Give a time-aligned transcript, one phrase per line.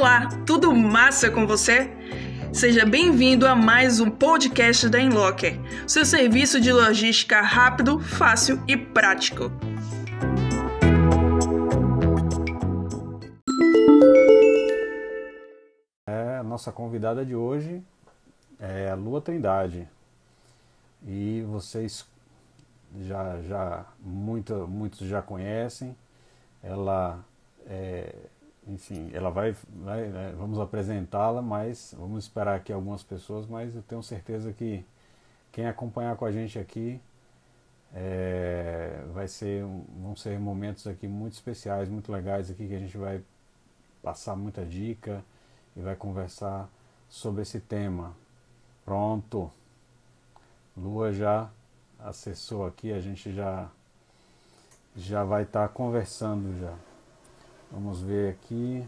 [0.00, 1.90] Olá, tudo massa com você?
[2.52, 5.58] Seja bem-vindo a mais um podcast da Inlocker,
[5.88, 9.50] seu serviço de logística rápido, fácil e prático.
[16.06, 17.82] É, nossa convidada de hoje
[18.60, 19.88] é a Lua Trindade.
[21.04, 22.06] E vocês
[23.00, 25.96] já, já muito, muitos já conhecem.
[26.62, 27.18] Ela
[27.66, 28.14] é,
[28.68, 33.82] enfim, ela vai, vai né, vamos apresentá-la, mas vamos esperar aqui algumas pessoas, mas eu
[33.82, 34.84] tenho certeza que
[35.50, 37.00] quem acompanhar com a gente aqui
[37.94, 39.64] é, vai ser,
[40.00, 43.22] vão ser momentos aqui muito especiais, muito legais aqui que a gente vai
[44.02, 45.24] passar muita dica
[45.76, 46.68] e vai conversar
[47.08, 48.14] sobre esse tema.
[48.84, 49.50] Pronto.
[50.76, 51.50] Lua já
[51.98, 53.68] acessou aqui, a gente já
[54.96, 56.87] já vai estar tá conversando já.
[57.70, 58.86] Vamos ver aqui.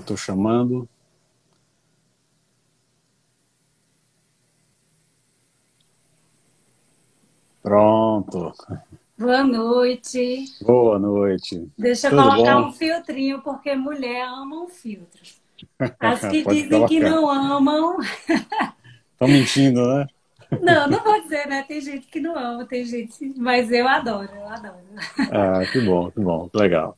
[0.00, 0.88] Estou chamando.
[7.62, 8.52] Pronto.
[9.16, 10.44] Boa noite.
[10.62, 11.70] Boa noite.
[11.78, 12.68] Deixa eu Tudo colocar bom?
[12.68, 15.20] um filtrinho, porque mulher ama um filtro.
[16.00, 16.88] As que dizem colocar.
[16.88, 17.98] que não amam.
[19.12, 20.06] Estão mentindo, né?
[20.60, 21.64] Não, não vou dizer, né?
[21.66, 23.32] Tem gente que não ama, tem gente.
[23.36, 24.76] Mas eu adoro, eu adoro.
[25.30, 26.96] Ah, que bom, que bom, que legal.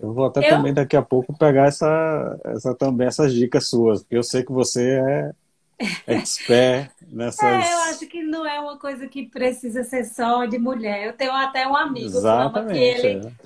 [0.00, 0.50] Eu vou até eu...
[0.50, 4.52] também daqui a pouco pegar essa, essa, também essas dicas suas, porque eu sei que
[4.52, 5.32] você é
[6.06, 7.42] expert nessas.
[7.42, 11.06] É, eu acho que não é uma coisa que precisa ser só de mulher.
[11.06, 13.26] Eu tenho até um amigo Exatamente, que ele.
[13.26, 13.45] É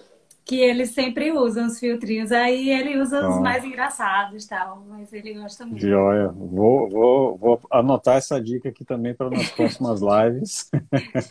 [0.51, 2.33] que ele sempre usa os filtrinhos.
[2.33, 5.81] Aí ele usa os mais engraçados tal, mas ele gosta muito.
[5.81, 6.27] Joia.
[6.27, 10.69] Vou, vou, vou anotar essa dica aqui também para nas próximas lives.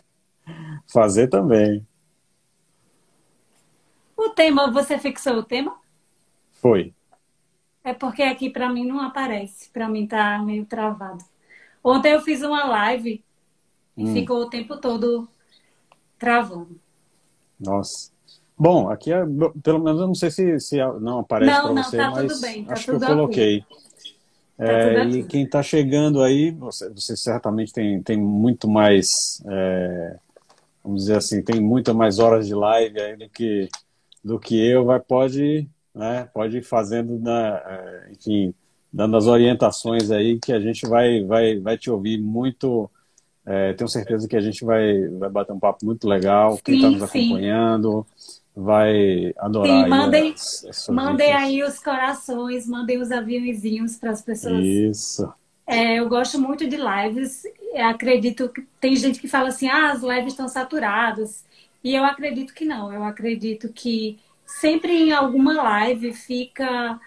[0.90, 1.86] Fazer também.
[4.16, 5.76] O tema, você fixou o tema?
[6.52, 6.94] Foi.
[7.84, 9.68] É porque aqui para mim não aparece.
[9.68, 11.22] Para mim tá meio travado.
[11.84, 13.22] Ontem eu fiz uma live
[13.98, 14.14] e hum.
[14.14, 15.28] ficou o tempo todo
[16.18, 16.80] travando.
[17.60, 18.09] Nossa.
[18.60, 19.24] Bom, aqui é,
[19.62, 22.74] pelo menos eu não sei se, se não aparece para você, tá mas bem, tá
[22.74, 23.64] acho que eu coloquei.
[24.58, 30.16] Tá é, e quem está chegando aí, você, você, certamente tem, tem muito mais, é,
[30.84, 33.66] vamos dizer assim, tem muito mais horas de live aí do que,
[34.22, 38.52] do que eu, vai, pode, né, pode ir fazendo, na, é, enfim,
[38.92, 42.90] dando as orientações aí que a gente vai, vai, vai te ouvir muito.
[43.46, 46.58] É, tenho certeza que a gente vai, vai bater um papo muito legal.
[46.62, 49.84] Quem está nos acompanhando, sim vai adorar.
[49.84, 54.64] Sim, mandem, as, as mandem aí os corações, mandem os aviãozinhos para as pessoas.
[54.64, 55.32] Isso.
[55.66, 57.42] É, eu gosto muito de lives.
[57.76, 61.44] Acredito que tem gente que fala assim, ah, as lives estão saturadas.
[61.82, 62.92] E eu acredito que não.
[62.92, 67.00] Eu acredito que sempre em alguma live fica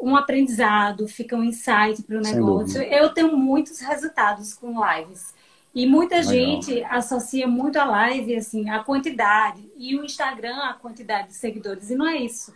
[0.00, 2.82] um aprendizado, fica um insight para o negócio.
[2.82, 5.34] Eu tenho muitos resultados com lives.
[5.76, 6.32] E muita Legal.
[6.32, 11.90] gente associa muito a live assim, a quantidade e o Instagram a quantidade de seguidores.
[11.90, 12.54] E não é isso.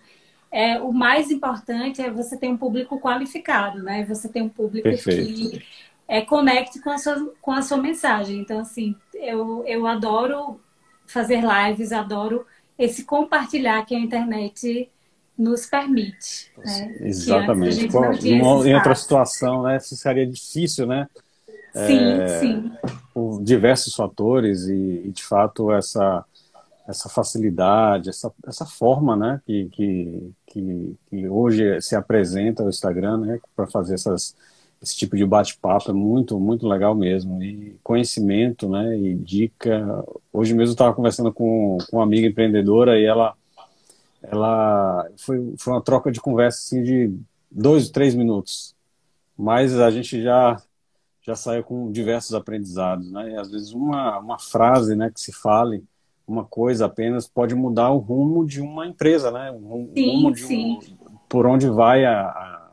[0.51, 4.07] É, o mais importante é você ter um público qualificado, né?
[4.07, 5.35] Você ter um público Perfeito.
[5.35, 5.63] que
[6.09, 8.39] é, conecte com a, sua, com a sua mensagem.
[8.39, 10.59] Então, assim, eu, eu adoro
[11.07, 12.47] fazer lives, adoro
[12.79, 14.91] esse compartilhar que a internet
[15.37, 16.51] nos permite.
[16.57, 16.97] Né?
[17.01, 17.87] Exatamente.
[18.27, 19.77] Em outra situação, né?
[19.77, 21.07] Isso seria difícil, né?
[21.73, 22.73] Sim, é, sim.
[23.15, 26.25] Por diversos fatores e, e, de fato, essa,
[26.89, 33.19] essa facilidade, essa, essa forma né, que, que, que, que hoje se apresenta o Instagram
[33.19, 34.35] né, para fazer essas,
[34.83, 37.43] esse tipo de bate-papo é muito, muito legal mesmo.
[37.43, 40.05] E conhecimento né, e dica.
[40.33, 43.35] Hoje mesmo eu estava conversando com, com uma amiga empreendedora e ela,
[44.23, 47.15] ela foi, foi uma troca de conversa assim, de
[47.51, 48.75] dois, três minutos.
[49.37, 50.61] Mas a gente já
[51.23, 53.33] já saiu com diversos aprendizados, né?
[53.33, 55.85] E às vezes uma, uma frase, né, que se fale,
[56.27, 59.51] uma coisa apenas pode mudar o rumo de uma empresa, né?
[59.51, 60.79] O sim, rumo de sim.
[60.79, 62.71] Um, por onde vai a, a,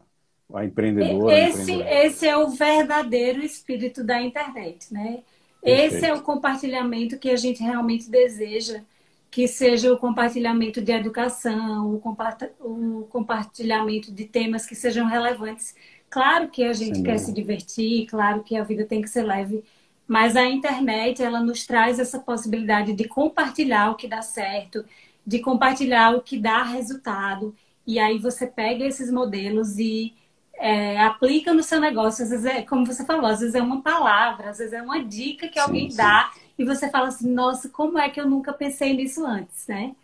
[0.56, 1.38] a empreendedora.
[1.38, 5.24] Esse, esse é o verdadeiro espírito da internet, né?
[5.62, 5.95] Perfeito.
[5.95, 8.81] Esse é o compartilhamento que a gente realmente deseja
[9.30, 15.75] que seja o compartilhamento de educação, o compartilhamento de temas que sejam relevantes
[16.09, 19.63] Claro que a gente quer se divertir, claro que a vida tem que ser leve,
[20.07, 24.86] mas a internet ela nos traz essa possibilidade de compartilhar o que dá certo,
[25.25, 27.54] de compartilhar o que dá resultado.
[27.86, 30.13] E aí você pega esses modelos e
[30.56, 32.24] é, aplica no seu negócio.
[32.24, 35.04] Às vezes é, como você falou, às vezes é uma palavra, às vezes é uma
[35.04, 35.98] dica que sim, alguém sim.
[35.98, 39.95] dá e você fala assim, nossa, como é que eu nunca pensei nisso antes, né?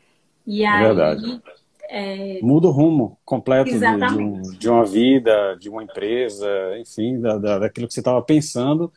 [0.45, 1.41] E é aí, verdade.
[1.89, 2.39] É...
[2.41, 6.47] Muda o rumo completo de, de, de, uma vida, de uma empresa,
[6.79, 8.91] enfim, da, da, daquilo que você estava pensando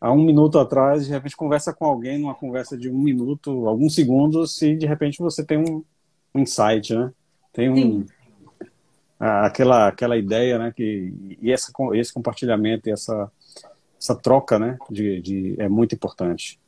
[0.00, 3.94] há um minuto atrás, de repente conversa com alguém numa conversa de um minuto, alguns
[3.94, 5.84] segundos, e de repente você tem um,
[6.34, 7.12] um insight, né?
[7.52, 8.06] Tem um,
[9.18, 11.12] aquela aquela ideia né que
[11.42, 13.30] e essa esse compartilhamento e essa
[14.00, 16.60] essa troca né de, de é muito importante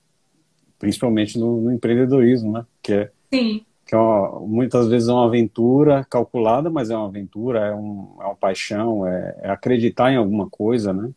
[0.76, 3.64] principalmente no, no empreendedorismo né que é Sim.
[3.90, 8.14] Que é uma, muitas vezes é uma aventura calculada mas é uma aventura é, um,
[8.20, 11.10] é uma paixão é, é acreditar em alguma coisa né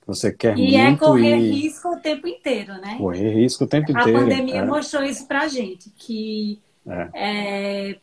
[0.00, 1.50] que você quer e é muito é correr e...
[1.52, 4.66] risco o tempo inteiro né correr risco o tempo inteiro a pandemia é.
[4.66, 7.08] mostrou isso pra gente que é.
[7.14, 7.98] é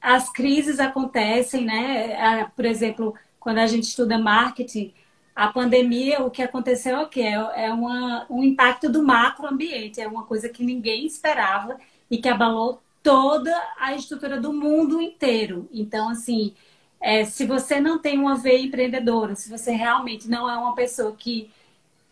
[0.00, 2.50] as crises acontecem, né?
[2.54, 4.92] Por exemplo, quando a gente estuda marketing,
[5.34, 7.20] a pandemia, o que aconteceu é o quê?
[7.20, 11.76] É, é uma, um impacto do macroambiente, é uma coisa que ninguém esperava
[12.10, 15.66] e que abalou toda a estrutura do mundo inteiro.
[15.72, 16.54] Então, assim,
[17.00, 21.16] é, se você não tem uma veia empreendedora, se você realmente não é uma pessoa
[21.16, 21.50] que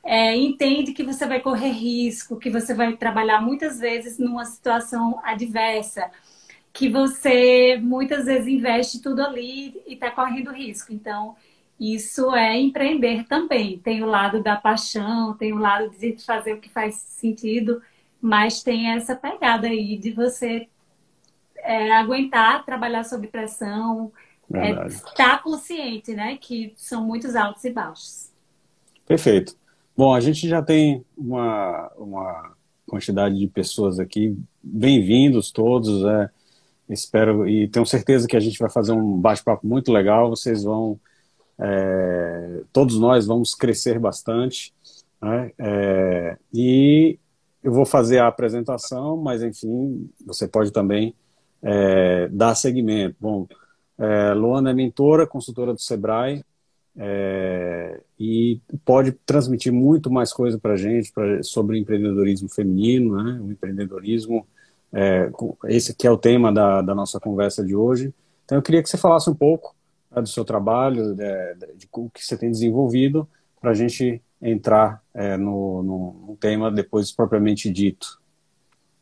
[0.03, 5.21] é, entende que você vai correr risco, que você vai trabalhar muitas vezes numa situação
[5.23, 6.11] adversa,
[6.73, 10.95] que você muitas vezes investe tudo ali e está correndo risco.
[10.95, 11.37] Então,
[11.79, 13.79] isso é empreender também.
[13.81, 17.83] Tem o lado da paixão, tem o lado de fazer o que faz sentido,
[18.19, 20.67] mas tem essa pegada aí de você
[21.67, 24.13] é, aguentar trabalhar sob pressão,
[24.53, 26.37] é, estar tá consciente, né?
[26.37, 28.31] Que são muitos altos e baixos.
[29.07, 29.57] Perfeito.
[29.97, 32.53] Bom, a gente já tem uma, uma
[32.87, 34.37] quantidade de pessoas aqui.
[34.63, 36.05] Bem-vindos todos.
[36.05, 36.31] É,
[36.89, 40.31] Espero e tenho certeza que a gente vai fazer um bate-papo muito legal.
[40.31, 40.99] Vocês vão,
[41.59, 44.73] é, todos nós vamos crescer bastante.
[45.21, 45.51] Né?
[45.59, 47.19] É, e
[47.63, 51.13] eu vou fazer a apresentação, mas enfim, você pode também
[51.67, 53.17] é, dar seguimento.
[53.21, 53.49] Bom,
[53.99, 56.45] é, Luana é mentora, consultora do Sebrae,
[56.97, 63.41] é, e pode transmitir muito mais coisa para a gente pra, sobre empreendedorismo feminino, né?
[63.43, 64.47] o empreendedorismo
[64.93, 65.31] é,
[65.65, 68.15] esse que é o tema da, da, nossa conversa de hoje.
[68.45, 69.75] Então, eu queria que você falasse um pouco
[70.11, 73.29] né, do seu trabalho, de, de, o que você tem desenvolvido,
[73.61, 78.21] para a gente entrar é, no, no, no, tema depois propriamente dito.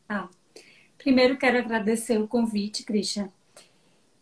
[0.08, 0.28] Ah,
[1.04, 3.28] primeiro, quero agradecer o convite, Christian.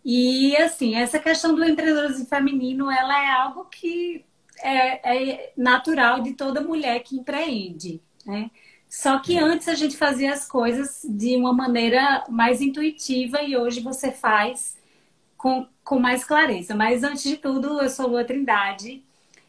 [0.05, 4.25] E, assim, essa questão do empreendedorismo feminino, ela é algo que
[4.61, 8.50] é, é natural de toda mulher que empreende, né?
[8.88, 13.81] Só que antes a gente fazia as coisas de uma maneira mais intuitiva e hoje
[13.81, 14.76] você faz
[15.38, 16.75] com, com mais clareza.
[16.75, 19.02] Mas antes de tudo, eu sou Lua Trindade,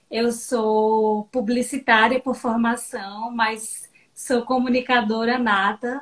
[0.09, 6.01] eu sou publicitária por formação, mas sou comunicadora nata.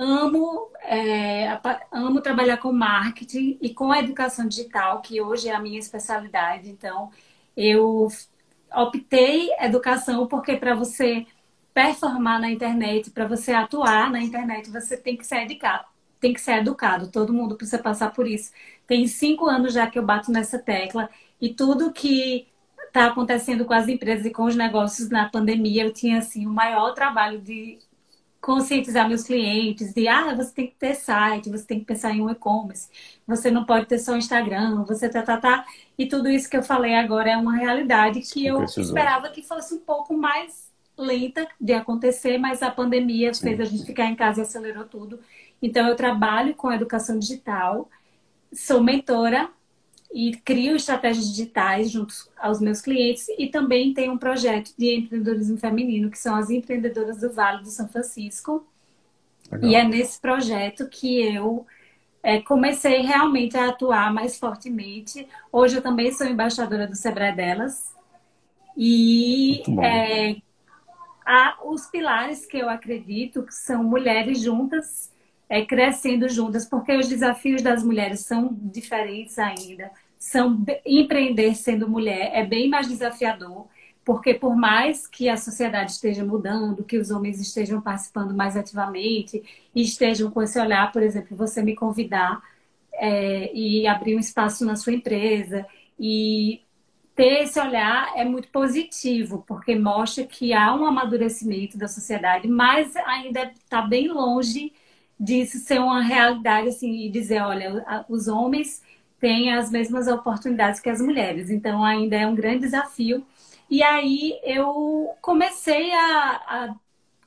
[0.00, 1.60] Amo, é,
[1.90, 6.70] amo trabalhar com marketing e com a educação digital, que hoje é a minha especialidade.
[6.70, 7.10] Então,
[7.56, 8.08] eu
[8.72, 11.26] optei educação porque para você
[11.74, 15.86] performar na internet, para você atuar na internet, você tem que ser educado.
[16.20, 18.52] Tem que ser educado, todo mundo precisa passar por isso.
[18.86, 21.10] Tem cinco anos já que eu bato nessa tecla
[21.40, 22.46] e tudo que
[22.86, 26.50] está acontecendo com as empresas e com os negócios na pandemia, eu tinha assim o
[26.50, 27.78] maior trabalho de
[28.48, 32.22] conscientizar meus clientes de ah, você tem que ter site, você tem que pensar em
[32.22, 32.88] um e-commerce,
[33.26, 35.66] você não pode ter só Instagram, você tá, tá, tá.
[35.98, 39.74] E tudo isso que eu falei agora é uma realidade que eu esperava que fosse
[39.74, 44.40] um pouco mais lenta de acontecer, mas a pandemia fez a gente ficar em casa
[44.40, 45.20] e acelerou tudo.
[45.60, 47.86] Então, eu trabalho com educação digital,
[48.50, 49.50] sou mentora
[50.12, 55.58] e crio estratégias digitais junto aos meus clientes e também tenho um projeto de empreendedorismo
[55.58, 58.66] feminino, que são as empreendedoras do Vale do São Francisco.
[59.50, 59.70] Legal.
[59.70, 61.66] E é nesse projeto que eu
[62.22, 65.26] é, comecei realmente a atuar mais fortemente.
[65.52, 67.94] Hoje eu também sou embaixadora do Sebrae delas.
[68.76, 70.36] E é,
[71.26, 75.12] há os pilares que eu acredito que são mulheres juntas,
[75.48, 79.90] é, crescendo juntas, porque os desafios das mulheres são diferentes ainda.
[80.18, 83.66] São empreender sendo mulher é bem mais desafiador,
[84.04, 89.42] porque por mais que a sociedade esteja mudando, que os homens estejam participando mais ativamente
[89.74, 92.42] e estejam com esse olhar, por exemplo, você me convidar
[92.92, 95.64] é, e abrir um espaço na sua empresa
[95.98, 96.62] e
[97.14, 102.94] ter esse olhar é muito positivo, porque mostra que há um amadurecimento da sociedade, mas
[102.96, 104.72] ainda está bem longe
[105.18, 108.82] disso ser uma realidade assim e dizer, olha, os homens
[109.20, 111.50] têm as mesmas oportunidades que as mulheres.
[111.50, 113.24] Então, ainda é um grande desafio.
[113.70, 116.74] E aí, eu comecei a, a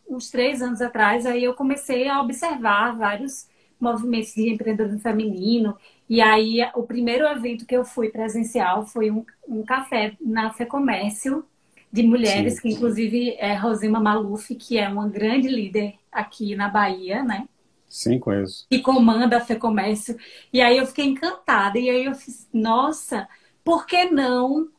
[0.10, 3.48] uns três anos atrás, aí eu comecei a observar vários
[3.80, 5.78] movimentos de empreendedorismo feminino.
[6.10, 11.46] E aí, o primeiro evento que eu fui presencial foi um, um café na FEComércio
[11.92, 16.70] de mulheres, sim, que inclusive é Rosima Maluf, que é uma grande líder aqui na
[16.70, 17.48] Bahia, né?
[17.92, 18.66] Sim, conheço.
[18.72, 20.18] E comanda a FEComércio.
[20.54, 21.78] E aí eu fiquei encantada.
[21.78, 23.28] E aí eu fiz, nossa,
[23.66, 24.70] por que não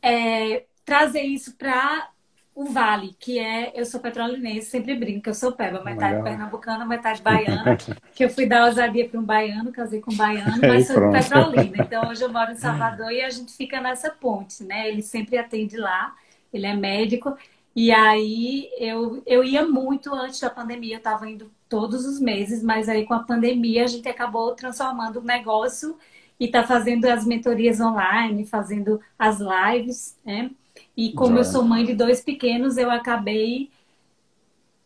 [0.00, 2.08] é, trazer isso para
[2.54, 6.24] o Vale, que é, eu sou petrolinense, sempre brinco, eu sou peba, metade Legal.
[6.24, 7.76] pernambucana, metade baiana,
[8.16, 11.18] que eu fui dar ousadia para um baiano, casei com um baiano, mas sou de
[11.18, 11.76] Petrolina.
[11.82, 14.88] Então hoje eu moro em Salvador e a gente fica nessa ponte, né?
[14.88, 16.14] Ele sempre atende lá,
[16.50, 17.36] ele é médico.
[17.76, 22.62] E aí eu, eu ia muito antes da pandemia, eu estava indo todos os meses,
[22.62, 25.98] mas aí com a pandemia a gente acabou transformando o negócio
[26.40, 30.50] e está fazendo as mentorias online, fazendo as lives, né?
[30.96, 33.70] E como eu sou mãe de dois pequenos, eu acabei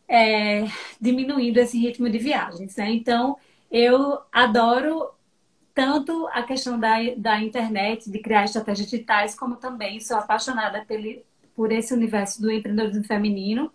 [0.07, 0.65] é,
[0.99, 2.75] diminuindo esse ritmo de viagens.
[2.75, 2.91] Né?
[2.91, 3.37] Então,
[3.71, 5.11] eu adoro
[5.73, 11.23] tanto a questão da, da internet, de criar estratégias digitais, como também sou apaixonada pelo,
[11.61, 13.71] por esse universo do empreendedorismo feminino.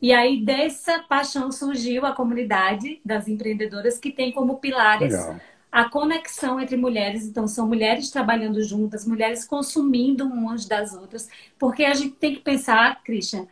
[0.00, 5.40] E aí, dessa paixão surgiu a comunidade das empreendedoras, que tem como pilares Legal
[5.72, 7.26] a conexão entre mulheres.
[7.26, 11.28] Então, são mulheres trabalhando juntas, mulheres consumindo umas das outras,
[11.58, 13.48] porque a gente tem que pensar, Christian,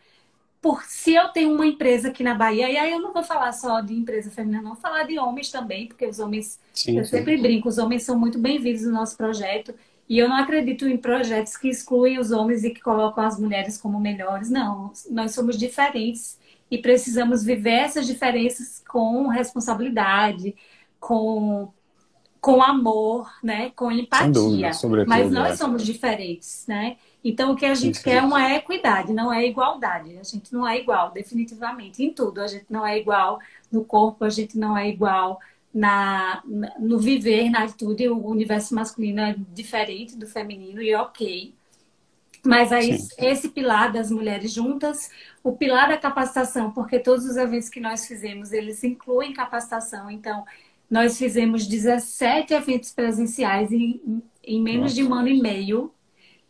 [0.62, 3.50] por se eu tenho uma empresa aqui na Bahia, e aí eu não vou falar
[3.52, 7.04] só de empresa feminina, não, vou falar de homens também, porque os homens, sim, eu
[7.04, 7.10] sim.
[7.10, 9.74] sempre brinco, os homens são muito bem-vindos no nosso projeto,
[10.08, 13.78] e eu não acredito em projetos que excluem os homens e que colocam as mulheres
[13.78, 16.38] como melhores, não, nós somos diferentes
[16.70, 20.54] e precisamos viver essas diferenças com responsabilidade,
[21.00, 21.72] com
[22.44, 23.70] com amor, né?
[23.74, 24.30] Com empatia.
[24.30, 25.56] Dúvida, Mas nós é.
[25.56, 26.98] somos diferentes, né?
[27.24, 30.18] Então o que a gente sim, quer é uma equidade, não é igualdade.
[30.18, 32.42] A gente não é igual, definitivamente, em tudo.
[32.42, 33.40] A gente não é igual
[33.72, 35.40] no corpo, a gente não é igual
[35.74, 36.40] na,
[36.78, 38.08] no viver, na atitude.
[38.08, 41.52] O universo masculino é diferente do feminino e ok.
[42.44, 43.08] Mas aí, Sim.
[43.18, 45.10] esse pilar das mulheres juntas,
[45.42, 50.10] o pilar da capacitação, porque todos os eventos que nós fizemos, eles incluem capacitação.
[50.10, 50.44] Então,
[50.88, 54.94] nós fizemos 17 eventos presenciais em, em menos Nossa.
[54.94, 55.90] de um ano e meio.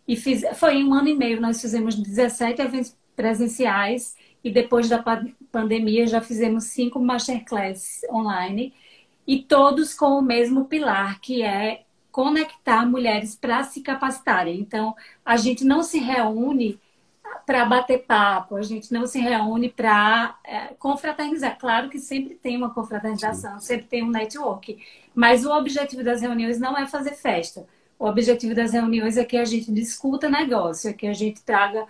[0.07, 4.88] E fiz, foi em um ano e meio, nós fizemos 17 eventos presenciais e depois
[4.88, 5.02] da
[5.50, 8.75] pandemia já fizemos cinco masterclass online
[9.26, 14.61] e todos com o mesmo pilar, que é conectar mulheres para se capacitarem.
[14.61, 16.78] Então, a gente não se reúne
[17.45, 21.59] para bater papo, a gente não se reúne para é, confraternizar.
[21.59, 23.66] Claro que sempre tem uma confraternização, Sim.
[23.66, 24.78] sempre tem um network,
[25.14, 27.66] mas o objetivo das reuniões não é fazer festa.
[27.99, 31.87] O objetivo das reuniões é que a gente discuta negócio, é que a gente traga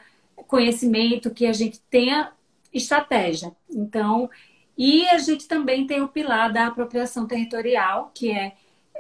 [0.47, 2.33] conhecimento, que a gente tenha
[2.73, 3.53] estratégia.
[3.71, 4.29] Então,
[4.76, 8.52] e a gente também tem o pilar da apropriação territorial, que é,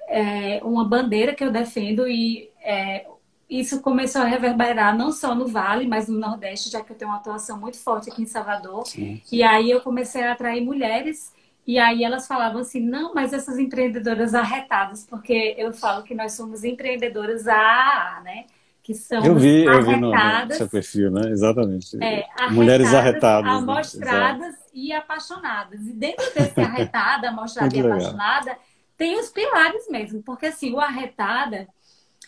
[0.08, 3.06] é uma bandeira que eu defendo e é,
[3.48, 7.10] isso começou a reverberar não só no Vale, mas no Nordeste, já que eu tenho
[7.10, 8.86] uma atuação muito forte aqui em Salvador.
[8.86, 9.20] Sim.
[9.30, 11.32] E aí eu comecei a atrair mulheres,
[11.66, 16.32] e aí elas falavam assim: não, mas essas empreendedoras arretadas, porque eu falo que nós
[16.32, 18.46] somos empreendedoras AAA, né?
[18.84, 21.30] Que são eu vi, eu vi no, no seu perfil, né?
[21.30, 21.96] Exatamente.
[21.96, 23.50] É, arretadas, Mulheres arretadas.
[23.50, 23.58] Né?
[23.58, 24.58] Amostradas né?
[24.74, 25.80] e apaixonadas.
[25.80, 28.58] E dentro desse arretada, amostrada e apaixonada,
[28.94, 31.66] tem os pilares mesmo, porque assim, o arretada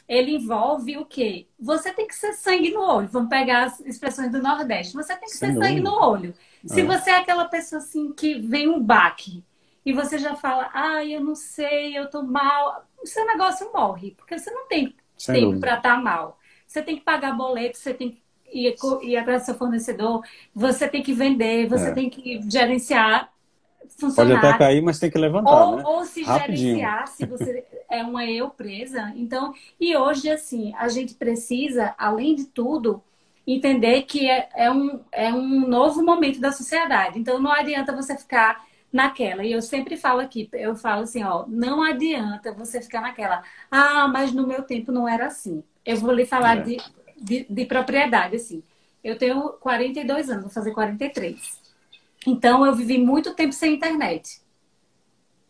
[0.09, 1.47] ele envolve o quê?
[1.61, 3.09] Você tem que ser sangue no olho.
[3.09, 4.95] Vamos pegar as expressões do Nordeste.
[4.95, 6.35] Você tem que Sem ser sangue no olho.
[6.65, 6.85] Se é.
[6.85, 9.45] você é aquela pessoa assim que vem um baque
[9.85, 14.15] e você já fala, ai, eu não sei, eu tô mal, o seu negócio morre,
[14.17, 16.39] porque você não tem Sem tempo para estar tá mal.
[16.67, 20.23] Você tem que pagar boleto, você tem que ir, ir atrás do seu fornecedor,
[20.55, 21.93] você tem que vender, você é.
[21.93, 23.31] tem que gerenciar
[23.99, 24.41] funcionar.
[24.41, 25.67] Pode até cair, mas tem que levantar.
[25.67, 25.83] Ou, né?
[25.85, 26.77] ou se Rapidinho.
[26.77, 29.13] gerenciar, se você é uma eu presa.
[29.17, 33.03] Então, e hoje, assim, a gente precisa, além de tudo,
[33.47, 37.19] entender que é, é, um, é um novo momento da sociedade.
[37.19, 39.45] Então, não adianta você ficar naquela.
[39.45, 43.43] E eu sempre falo aqui, eu falo assim, ó, não adianta você ficar naquela.
[43.71, 45.63] Ah, mas no meu tempo não era assim.
[45.87, 46.63] Eu vou lhe falar é.
[46.63, 46.77] de,
[47.17, 48.63] de, de propriedade, assim.
[49.03, 51.39] Eu tenho 42 anos, vou fazer 43.
[52.27, 54.41] Então, eu vivi muito tempo sem internet.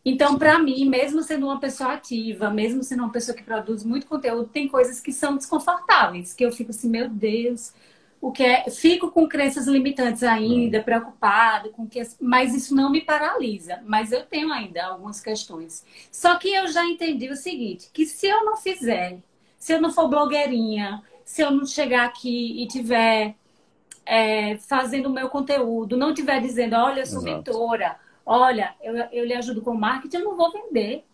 [0.04, 4.06] Então, para mim, mesmo sendo uma pessoa ativa, mesmo sendo uma pessoa que produz muito
[4.06, 7.72] conteúdo, tem coisas que são desconfortáveis, que eu fico assim, meu Deus,
[8.20, 13.00] o que é, fico com crenças limitantes ainda, preocupado com que, mas isso não me
[13.00, 13.80] paralisa.
[13.84, 15.84] Mas eu tenho ainda algumas questões.
[16.12, 19.18] Só que eu já entendi o seguinte, que se eu não fizer,
[19.66, 23.34] se eu não for blogueirinha, se eu não chegar aqui e tiver
[24.04, 27.36] é, fazendo o meu conteúdo, não tiver dizendo, olha, eu sou Exato.
[27.36, 31.04] mentora, olha, eu, eu lhe ajudo com marketing, eu não vou vender.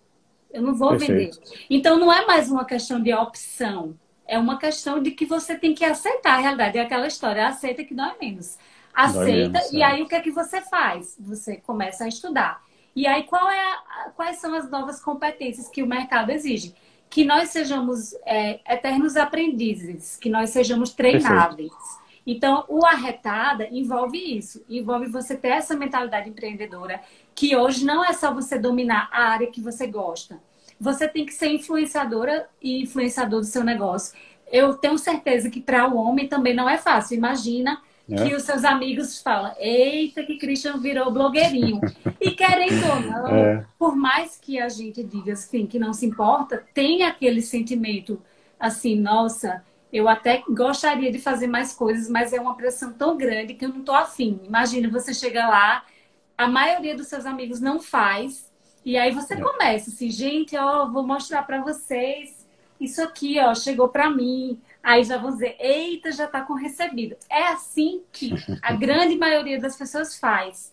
[0.52, 1.40] Eu não vou Perfeito.
[1.40, 1.66] vender.
[1.70, 5.74] Então não é mais uma questão de opção é uma questão de que você tem
[5.74, 6.76] que aceitar a realidade.
[6.76, 8.58] É aquela história, aceita que dói menos.
[8.94, 9.84] Aceita, menos, e é.
[9.84, 11.16] aí o que é que você faz?
[11.18, 12.62] Você começa a estudar.
[12.94, 16.74] E aí, qual é a, quais são as novas competências que o mercado exige?
[17.12, 21.70] Que nós sejamos é, eternos aprendizes, que nós sejamos treináveis.
[21.70, 22.02] Perfeito.
[22.26, 27.02] Então, o arretada envolve isso, envolve você ter essa mentalidade empreendedora,
[27.34, 30.40] que hoje não é só você dominar a área que você gosta,
[30.80, 34.16] você tem que ser influenciadora e influenciador do seu negócio.
[34.50, 37.16] Eu tenho certeza que para o homem também não é fácil.
[37.16, 38.16] Imagina é.
[38.16, 41.80] que os seus amigos falam: Eita, que Christian virou blogueirinho.
[42.20, 43.66] e querendo ou não, é.
[43.78, 48.20] por mais que a gente diga assim, que não se importa, tem aquele sentimento
[48.58, 53.54] assim: nossa, eu até gostaria de fazer mais coisas, mas é uma pressão tão grande
[53.54, 54.40] que eu não estou afim.
[54.44, 55.84] Imagina, você chega lá,
[56.36, 58.50] a maioria dos seus amigos não faz,
[58.84, 62.42] e aí você começa assim, gente, ó, vou mostrar para vocês
[62.80, 64.60] isso aqui, ó, chegou para mim.
[64.82, 67.16] Aí já vão dizer, eita, já tá com recebido.
[67.30, 70.72] É assim que a grande maioria das pessoas faz.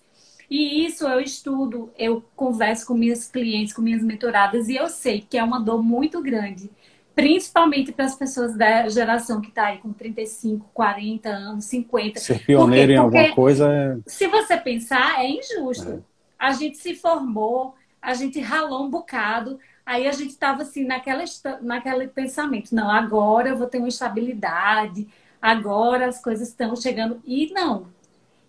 [0.49, 5.21] E isso eu estudo, eu converso com minhas clientes, com minhas mentoradas, e eu sei
[5.21, 6.71] que é uma dor muito grande,
[7.13, 12.19] principalmente para as pessoas da geração que está aí com 35, 40 anos, 50.
[12.19, 13.97] Ser pioneiro em alguma coisa é.
[14.07, 15.91] Se você pensar, é injusto.
[15.91, 15.99] É.
[16.39, 19.59] A gente se formou, a gente ralou um bocado.
[19.89, 21.23] Aí a gente estava assim naquela,
[21.63, 25.07] naquele pensamento, não, agora eu vou ter uma estabilidade,
[25.41, 27.19] agora as coisas estão chegando.
[27.25, 27.87] E não.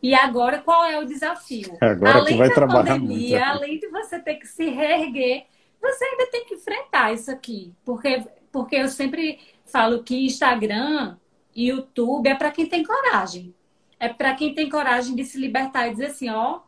[0.02, 1.78] E agora qual é o desafio?
[1.80, 3.50] Agora além vai da trabalhar pandemia, muito.
[3.56, 5.46] além de você ter que se reerguer,
[5.80, 7.72] você ainda tem que enfrentar isso aqui.
[7.86, 11.16] Porque, porque eu sempre falo que Instagram
[11.56, 13.54] e YouTube é para quem tem coragem.
[13.98, 16.60] É para quem tem coragem de se libertar e dizer assim, ó,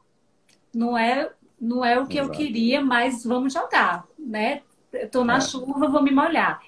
[0.75, 1.31] não é
[1.63, 2.33] não é o que Exato.
[2.33, 4.63] eu queria, mas vamos jogar, né?
[4.93, 5.41] Estou na é.
[5.41, 6.61] chuva, vou me molhar.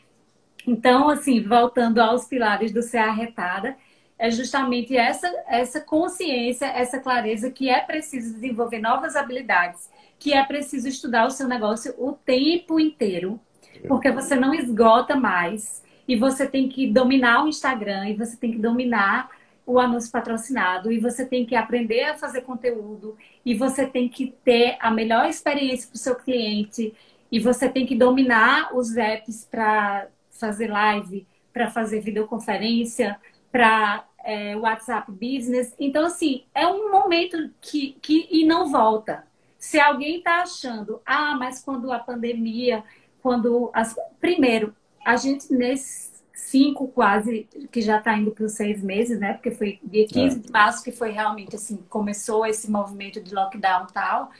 [0.64, 3.76] Então, assim, voltando aos pilares do ser arretada,
[4.16, 10.44] é justamente essa, essa consciência, essa clareza que é preciso desenvolver novas habilidades, que é
[10.44, 13.40] preciso estudar o seu negócio o tempo inteiro,
[13.88, 18.52] porque você não esgota mais e você tem que dominar o Instagram e você tem
[18.52, 19.28] que dominar
[19.66, 24.34] o anúncio patrocinado e você tem que aprender a fazer conteúdo e você tem que
[24.44, 26.94] ter a melhor experiência para o seu cliente
[27.30, 33.18] e você tem que dominar os apps para fazer live, para fazer videoconferência,
[33.50, 35.74] para é, WhatsApp Business.
[35.78, 39.26] Então, assim, é um momento que, que e não volta.
[39.58, 42.84] Se alguém está achando, ah, mas quando a pandemia,
[43.22, 43.94] quando as...
[44.20, 44.74] primeiro,
[45.04, 49.34] a gente nesse cinco quase, que já está indo para os seis meses, né?
[49.34, 50.40] Porque foi dia 15 é.
[50.40, 54.30] de março que foi realmente assim, começou esse movimento de lockdown e tal.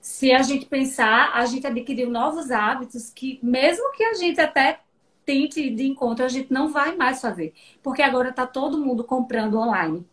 [0.00, 4.80] Se a gente pensar, a gente adquiriu novos hábitos que, mesmo que a gente até
[5.24, 7.52] tente ir de encontro, a gente não vai mais fazer.
[7.82, 10.04] Porque agora está todo mundo comprando online.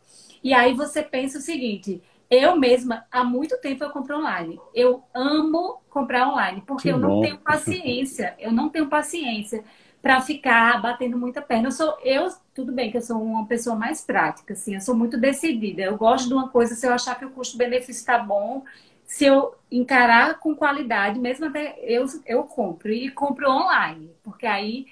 [0.43, 4.59] E aí você pensa o seguinte, eu mesma, há muito tempo eu compro online.
[4.73, 7.07] Eu amo comprar online, porque que eu bom.
[7.07, 8.35] não tenho paciência.
[8.39, 9.63] Eu não tenho paciência
[10.01, 11.67] para ficar batendo muita perna.
[11.67, 14.95] Eu sou, eu, tudo bem que eu sou uma pessoa mais prática, assim, eu sou
[14.95, 15.83] muito decidida.
[15.83, 18.63] Eu gosto de uma coisa, se eu achar que o custo-benefício está bom,
[19.05, 22.91] se eu encarar com qualidade, mesmo até eu, eu compro.
[22.91, 24.87] E compro online, porque aí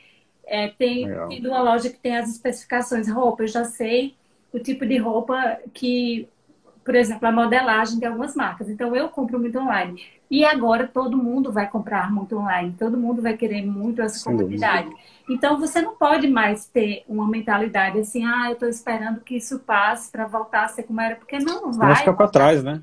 [0.45, 4.15] é, tem, tem uma loja que tem as especificações roupa, eu já sei
[4.51, 6.27] o tipo de roupa que,
[6.83, 8.69] por exemplo, a modelagem de algumas marcas.
[8.69, 10.03] Então eu compro muito online.
[10.29, 14.89] E agora todo mundo vai comprar muito online, todo mundo vai querer muito essa comunidade.
[15.27, 19.59] Então você não pode mais ter uma mentalidade assim, ah, eu estou esperando que isso
[19.59, 21.87] passe para voltar a ser como era, porque não vai.
[21.87, 22.81] Vai ficar para trás, né?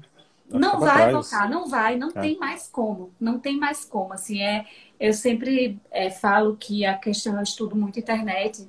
[0.49, 2.21] Vai não vai voltar, não vai, não é.
[2.21, 4.13] tem mais como, não tem mais como.
[4.13, 4.65] Assim, é,
[4.99, 8.69] eu sempre é, falo que a questão, eu estudo muito internet,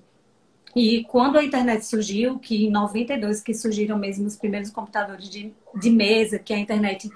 [0.75, 5.51] e quando a internet surgiu, que em 92 que surgiram mesmo os primeiros computadores de,
[5.73, 7.09] de mesa, que a internet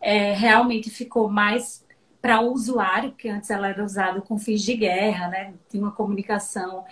[0.00, 1.84] é, realmente ficou mais
[2.20, 5.54] para o usuário, porque antes ela era usada com fins de guerra, né?
[5.68, 6.84] Tinha uma comunicação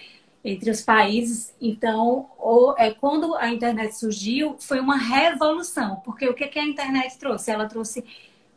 [0.45, 1.55] entre os países.
[1.61, 6.64] Então, ou, é, quando a internet surgiu, foi uma revolução, porque o que, que a
[6.64, 7.51] internet trouxe?
[7.51, 8.05] Ela trouxe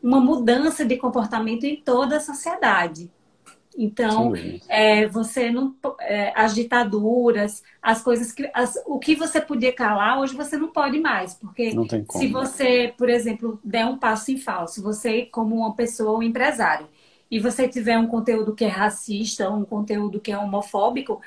[0.04, 3.10] uma mudança de comportamento em toda a sociedade.
[3.80, 4.34] Então,
[4.68, 5.76] é, você não.
[6.00, 8.50] É, as ditaduras, as coisas que.
[8.52, 11.36] As, o que você podia calar, hoje você não pode mais.
[11.36, 11.72] Porque
[12.10, 16.88] se você, por exemplo, der um passo em falso, você, como uma pessoa, um empresário,
[17.30, 21.22] e você tiver um conteúdo que é racista, um conteúdo que é homofóbico,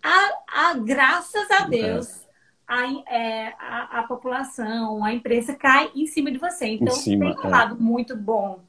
[0.00, 2.22] a, a graças a Deus.
[2.64, 6.68] A, é, a, a, população, a imprensa cai em cima de você.
[6.68, 7.50] Então, cima, tem um é.
[7.50, 8.60] lado muito bom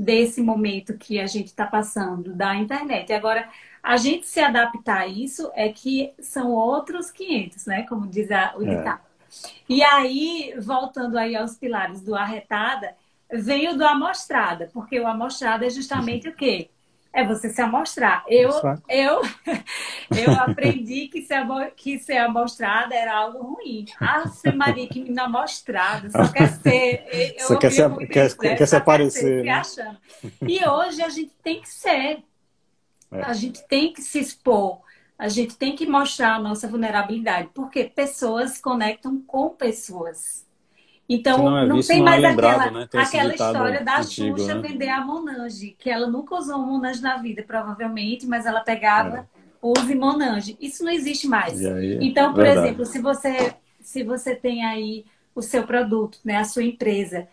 [0.00, 3.12] desse momento que a gente está passando da internet.
[3.12, 3.48] Agora,
[3.82, 7.82] a gente se adaptar a isso é que são outros 500, né?
[7.82, 8.76] Como diz a, o é.
[8.76, 9.00] ditado.
[9.68, 12.96] E aí, voltando aí aos pilares do arretada,
[13.30, 16.70] veio do amostrada, porque o amostrada é justamente o quê?
[17.12, 18.24] É você se amostrar.
[18.28, 18.50] Eu,
[18.88, 19.20] eu,
[20.16, 21.44] eu aprendi que ser,
[21.76, 23.84] que ser amostrada era algo ruim.
[24.00, 27.34] Ah, Maria, que menina amostrada, só quer ser.
[27.36, 28.54] Eu só quer, se, quer, isso, né?
[28.54, 29.42] quer se aparecer.
[29.42, 29.96] Quer né?
[30.42, 32.22] E hoje a gente tem que ser.
[33.12, 33.22] É.
[33.22, 34.80] A gente tem que se expor.
[35.18, 37.50] A gente tem que mostrar a nossa vulnerabilidade.
[37.52, 40.46] Porque pessoas conectam com pessoas.
[41.12, 42.88] Então, não, é não, tem não mais é lembrado, aquela, né?
[42.94, 44.68] aquela história da antigo, Xuxa né?
[44.68, 49.24] vender a Monange, que ela nunca usou Monange na vida, provavelmente, mas ela pegava, é.
[49.60, 50.56] use Monange.
[50.60, 51.66] Isso não existe mais.
[51.66, 52.68] Aí, então, por verdade.
[52.68, 57.26] exemplo, se você, se você tem aí o seu produto, né, a sua empresa,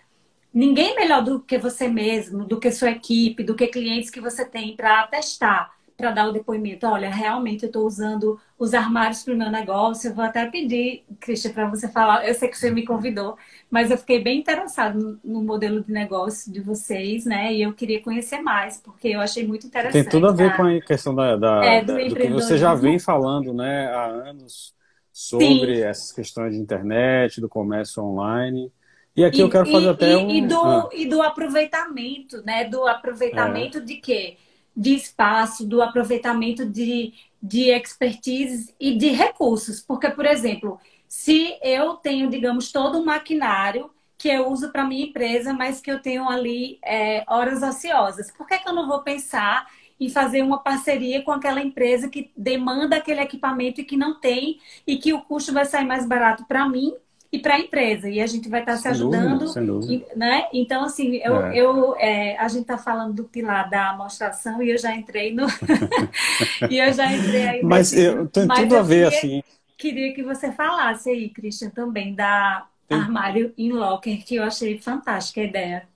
[0.52, 4.44] ninguém melhor do que você mesmo, do que sua equipe, do que clientes que você
[4.44, 6.86] tem para testar para dar o depoimento.
[6.86, 10.10] Olha, realmente eu estou usando os armários para o meu negócio.
[10.12, 12.26] Eu vou até pedir, Cristian, para você falar.
[12.28, 13.36] Eu sei que você me convidou,
[13.70, 17.52] mas eu fiquei bem interessado no, no, modelo de negócio de vocês, né?
[17.52, 20.04] E eu queria conhecer mais, porque eu achei muito interessante.
[20.04, 20.58] Tem tudo a ver tá?
[20.58, 23.88] com a questão da, da, é, do, da, do que você já vem falando, né,
[23.88, 24.76] há anos
[25.12, 25.82] sobre Sim.
[25.82, 28.72] essas questões de internet, do comércio online.
[29.16, 30.30] E aqui e, eu quero fazer e, até e, um.
[30.30, 30.90] E do, ah.
[30.94, 32.66] e do aproveitamento, né?
[32.66, 33.82] Do aproveitamento é.
[33.82, 34.38] de quê?
[34.78, 37.12] De espaço, do aproveitamento de,
[37.42, 39.82] de expertise e de recursos.
[39.82, 45.06] Porque, por exemplo, se eu tenho, digamos, todo um maquinário que eu uso para minha
[45.06, 49.02] empresa, mas que eu tenho ali é, horas ociosas, por que, que eu não vou
[49.02, 49.68] pensar
[50.00, 54.60] em fazer uma parceria com aquela empresa que demanda aquele equipamento e que não tem,
[54.86, 56.94] e que o custo vai sair mais barato para mim
[57.38, 58.10] e para a empresa.
[58.10, 59.40] E a gente vai estar tá se ajudando.
[59.40, 60.06] Dúvida, sem dúvida.
[60.16, 60.48] Né?
[60.52, 61.58] Então, assim, eu, é.
[61.58, 65.46] eu, é, a gente está falando do pilar da amostração e eu já entrei no.
[66.70, 67.64] e eu já entrei aí.
[67.64, 69.44] Mas eu, tem Mas tudo eu a ver, queria, assim.
[69.78, 72.98] Queria que você falasse aí, Christian, também, da tem...
[72.98, 75.88] armário in locker, que eu achei fantástica a ideia.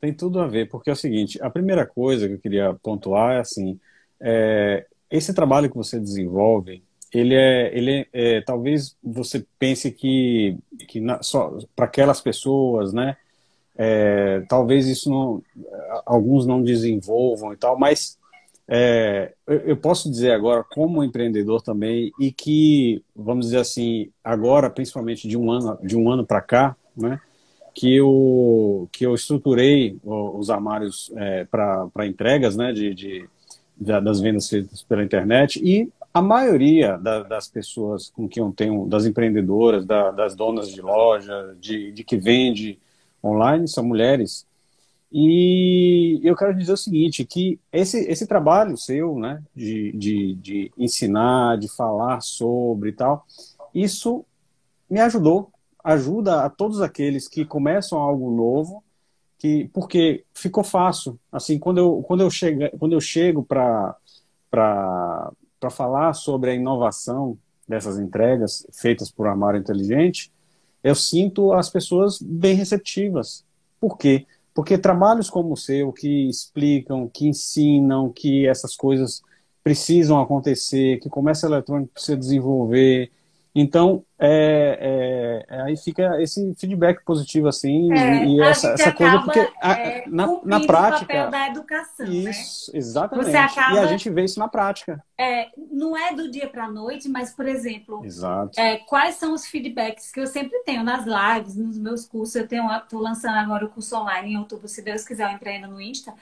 [0.00, 3.34] Tem tudo a ver, porque é o seguinte: a primeira coisa que eu queria pontuar
[3.36, 3.78] é assim.
[4.20, 10.56] É, esse trabalho que você desenvolve, ele é, ele é, é, talvez você pense que,
[10.88, 13.16] que na, só para aquelas pessoas, né?
[13.76, 15.42] É, talvez isso não,
[16.04, 18.18] alguns não desenvolvam e tal, mas
[18.68, 25.26] é, eu, posso dizer agora como empreendedor também e que vamos dizer assim agora principalmente
[25.26, 27.20] de um ano de um ano para cá, né?
[27.74, 32.72] Que eu que eu estruturei os armários é, para entregas, né?
[32.72, 33.28] De, de
[33.76, 38.86] das vendas feitas pela internet e a maioria da, das pessoas com quem eu tenho,
[38.86, 42.78] das empreendedoras, da, das donas de loja, de, de que vende
[43.22, 44.46] online, são mulheres.
[45.12, 50.72] E eu quero dizer o seguinte, que esse, esse trabalho seu, né, de, de, de
[50.76, 53.26] ensinar, de falar sobre e tal,
[53.74, 54.24] isso
[54.88, 55.50] me ajudou,
[55.82, 58.82] ajuda a todos aqueles que começam algo novo,
[59.38, 61.18] que porque ficou fácil.
[61.32, 63.96] Assim, quando eu, quando eu, chego, quando eu chego para
[64.50, 65.32] para
[65.68, 67.36] falar sobre a inovação
[67.68, 70.32] dessas entregas feitas por Armário Inteligente,
[70.82, 73.44] eu sinto as pessoas bem receptivas.
[73.78, 74.26] Por quê?
[74.54, 79.22] Porque trabalhos como o seu, que explicam, que ensinam que essas coisas
[79.62, 83.10] precisam acontecer, que o comércio eletrônico precisa desenvolver,
[83.54, 89.18] então, é, é, é, aí fica esse feedback positivo, assim, é, e essa, essa coisa,
[89.20, 91.04] porque a, é, na, na prática.
[91.04, 92.06] O papel da educação.
[92.06, 92.30] Né?
[92.30, 92.78] Isso, né?
[92.78, 93.36] exatamente.
[93.36, 95.02] Acaba, e a gente vê isso na prática.
[95.18, 98.52] É, não é do dia para a noite, mas, por exemplo, Exato.
[98.86, 102.36] quais são os feedbacks que eu sempre tenho nas lives, nos meus cursos?
[102.36, 105.58] Eu tenho, estou lançando agora o curso online em outubro, se Deus quiser, eu entrei
[105.58, 106.14] no Insta.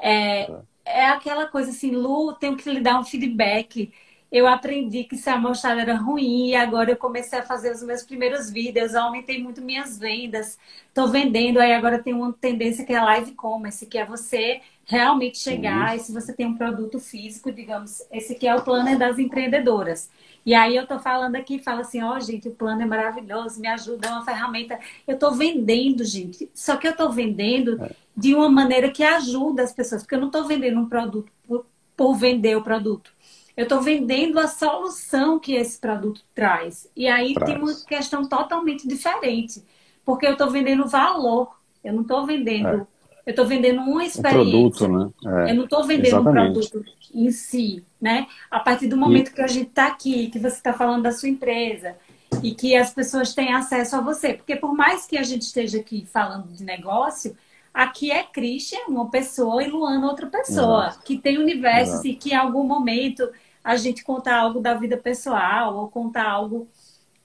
[0.00, 0.50] É,
[0.84, 3.92] é aquela coisa assim, Lu, tenho que lhe dar um feedback
[4.32, 7.82] eu aprendi que se a mostrada era ruim e agora eu comecei a fazer os
[7.82, 12.82] meus primeiros vídeos, eu aumentei muito minhas vendas, estou vendendo, aí agora tem uma tendência
[12.82, 16.98] que é live commerce, que é você realmente chegar e se você tem um produto
[16.98, 20.10] físico, digamos, esse aqui é o planner das empreendedoras.
[20.46, 23.60] E aí eu tô falando aqui, fala assim, ó, oh, gente, o plano é maravilhoso,
[23.60, 24.78] me ajuda, é uma ferramenta.
[25.06, 26.50] Eu tô vendendo, gente.
[26.52, 27.90] Só que eu tô vendendo é.
[28.16, 31.64] de uma maneira que ajuda as pessoas, porque eu não tô vendendo um produto por,
[31.96, 33.12] por vender o produto.
[33.56, 36.88] Eu estou vendendo a solução que esse produto traz.
[36.96, 37.50] E aí traz.
[37.50, 39.62] tem uma questão totalmente diferente.
[40.04, 41.54] Porque eu estou vendendo valor.
[41.84, 42.68] Eu não estou vendendo.
[42.68, 42.86] É.
[43.24, 44.42] Eu estou vendendo uma experiência.
[44.42, 45.10] Um produto, né?
[45.46, 45.50] É.
[45.50, 46.58] Eu não estou vendendo Exatamente.
[46.58, 48.26] um produto em si, né?
[48.50, 49.32] A partir do momento e...
[49.32, 51.96] que a gente está aqui, que você está falando da sua empresa
[52.42, 54.34] e que as pessoas têm acesso a você.
[54.34, 57.36] Porque por mais que a gente esteja aqui falando de negócio,
[57.72, 61.04] aqui é Christian, uma pessoa, e Luana, outra pessoa, Exato.
[61.04, 62.08] que tem universos Exato.
[62.08, 63.30] e que em algum momento
[63.62, 66.68] a gente conta algo da vida pessoal ou conta algo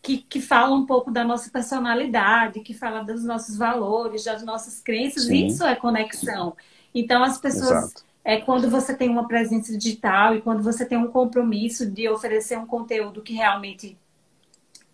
[0.01, 4.79] que, que fala um pouco da nossa personalidade, que fala dos nossos valores, das nossas
[4.79, 5.47] crenças, Sim.
[5.47, 6.55] isso é conexão.
[6.93, 7.83] Então, as pessoas.
[7.85, 8.07] Exato.
[8.23, 12.57] É quando você tem uma presença digital e quando você tem um compromisso de oferecer
[12.57, 13.97] um conteúdo que realmente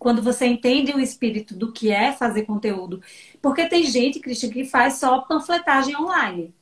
[0.04, 3.00] quando você entende o espírito do que é fazer conteúdo.
[3.40, 6.54] Porque tem gente, Cristian, que faz só panfletagem online.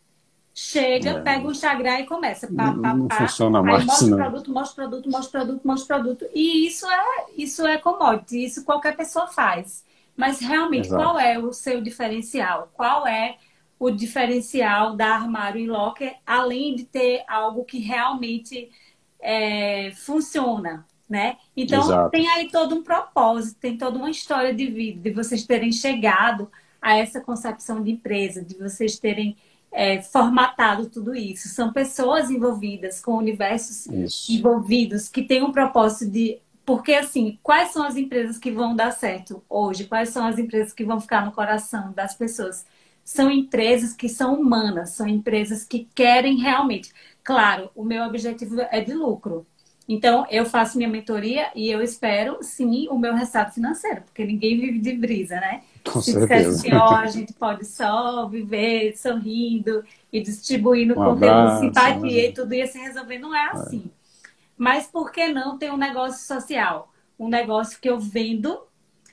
[0.54, 1.20] Chega, é.
[1.22, 2.46] pega o Instagram e começa.
[2.46, 3.84] Pá, pá, não pá, funciona mais.
[3.84, 6.26] Mostra o produto, mostra o produto, mostra o produto, mostra o produto.
[6.32, 7.04] E isso é,
[7.36, 9.84] isso é commodity, isso qualquer pessoa faz.
[10.16, 11.02] Mas realmente, Exato.
[11.02, 12.70] qual é o seu diferencial?
[12.72, 13.38] Qual é
[13.76, 18.70] o diferencial da Armário e Locker, além de ter algo que realmente
[19.18, 20.86] é, funciona?
[21.12, 21.36] Né?
[21.54, 22.10] Então Exato.
[22.10, 26.50] tem aí todo um propósito, tem toda uma história de vida, de vocês terem chegado
[26.80, 29.36] a essa concepção de empresa, de vocês terem
[29.70, 31.48] é, formatado tudo isso.
[31.48, 34.32] São pessoas envolvidas com universos isso.
[34.32, 38.92] envolvidos que têm um propósito de porque assim, quais são as empresas que vão dar
[38.92, 39.84] certo hoje?
[39.84, 42.64] Quais são as empresas que vão ficar no coração das pessoas?
[43.04, 46.90] São empresas que são humanas, são empresas que querem realmente.
[47.22, 49.46] Claro, o meu objetivo é de lucro,
[49.92, 54.58] então, eu faço minha mentoria e eu espero, sim, o meu resultado financeiro, porque ninguém
[54.58, 55.62] vive de brisa, né?
[55.84, 56.50] Com Se certeza.
[56.50, 62.32] assim, ó, a gente pode só viver sorrindo e distribuindo um conteúdo, abraço, simpatia e
[62.32, 63.18] tudo ia se resolver.
[63.18, 63.84] Não é assim.
[63.86, 64.28] É.
[64.56, 66.90] Mas por que não ter um negócio social?
[67.18, 68.62] Um negócio que eu vendo,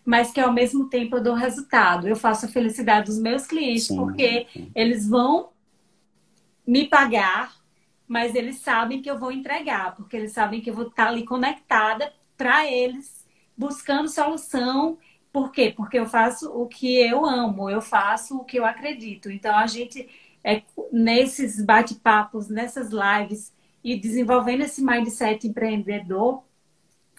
[0.06, 2.08] mas que ao mesmo tempo eu dou resultado.
[2.08, 4.72] Eu faço a felicidade dos meus clientes, sim, porque sim.
[4.74, 5.50] eles vão
[6.66, 7.59] me pagar
[8.10, 11.24] mas eles sabem que eu vou entregar, porque eles sabem que eu vou estar ali
[11.24, 13.24] conectada para eles,
[13.56, 14.98] buscando solução.
[15.32, 15.72] Por quê?
[15.78, 19.30] Porque eu faço o que eu amo, eu faço o que eu acredito.
[19.30, 20.10] Então a gente
[20.44, 26.44] é nesses bate-papos, nessas lives e desenvolvendo esse mindset empreendedor,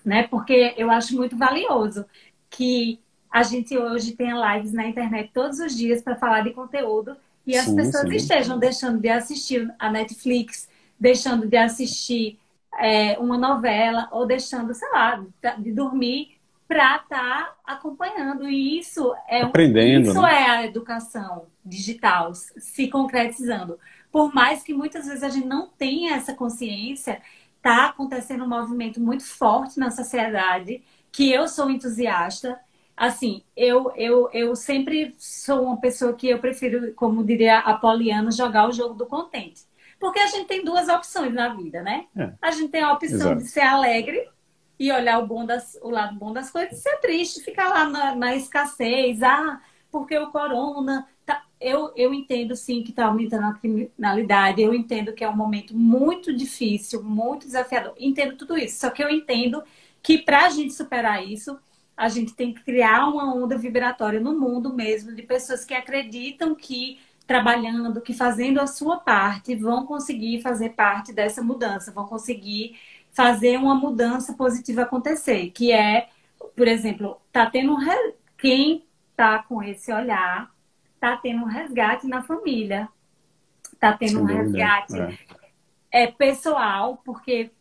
[0.05, 0.25] né?
[0.25, 2.05] Porque eu acho muito valioso
[2.51, 2.99] que
[3.31, 7.57] a gente hoje tenha lives na internet todos os dias para falar de conteúdo e
[7.57, 8.17] as sim, pessoas sim.
[8.17, 10.69] estejam deixando de assistir a Netflix,
[11.01, 12.39] deixando de assistir
[12.79, 15.25] é, uma novela ou deixando, sei lá,
[15.59, 18.49] de dormir para estar tá acompanhando.
[18.49, 20.11] E isso é aprendendo.
[20.11, 20.43] Isso né?
[20.43, 23.79] é a educação digital se concretizando.
[24.13, 27.21] Por mais que muitas vezes a gente não tenha essa consciência,
[27.57, 32.59] está acontecendo um movimento muito forte na sociedade que eu sou entusiasta.
[32.97, 38.31] Assim, eu, eu, eu sempre sou uma pessoa que eu prefiro, como diria a Poliana,
[38.31, 39.63] jogar o jogo do contente.
[40.01, 42.07] Porque a gente tem duas opções na vida, né?
[42.17, 42.33] É.
[42.41, 43.37] A gente tem a opção Exato.
[43.37, 44.27] de ser alegre
[44.79, 47.85] e olhar o, bom das, o lado bom das coisas e ser triste, ficar lá
[47.85, 49.23] na, na escassez.
[49.23, 49.61] Ah,
[49.91, 51.07] porque o corona.
[51.27, 51.45] Tá...
[51.61, 55.77] Eu, eu entendo sim que está aumentando a criminalidade, eu entendo que é um momento
[55.77, 57.93] muito difícil, muito desafiador.
[57.99, 58.81] Entendo tudo isso.
[58.81, 59.63] Só que eu entendo
[60.03, 61.61] que para a gente superar isso,
[61.95, 66.55] a gente tem que criar uma onda vibratória no mundo mesmo de pessoas que acreditam
[66.55, 66.99] que
[67.31, 72.77] trabalhando, que fazendo a sua parte, vão conseguir fazer parte dessa mudança, vão conseguir
[73.13, 76.09] fazer uma mudança positiva acontecer, que é,
[76.57, 78.15] por exemplo, tá tendo um re...
[78.37, 80.51] quem tá com esse olhar,
[80.99, 82.89] tá tendo um resgate na família,
[83.79, 84.99] tá tendo Sem um resgate
[85.93, 86.03] é.
[86.03, 86.07] é.
[86.09, 87.53] pessoal, porque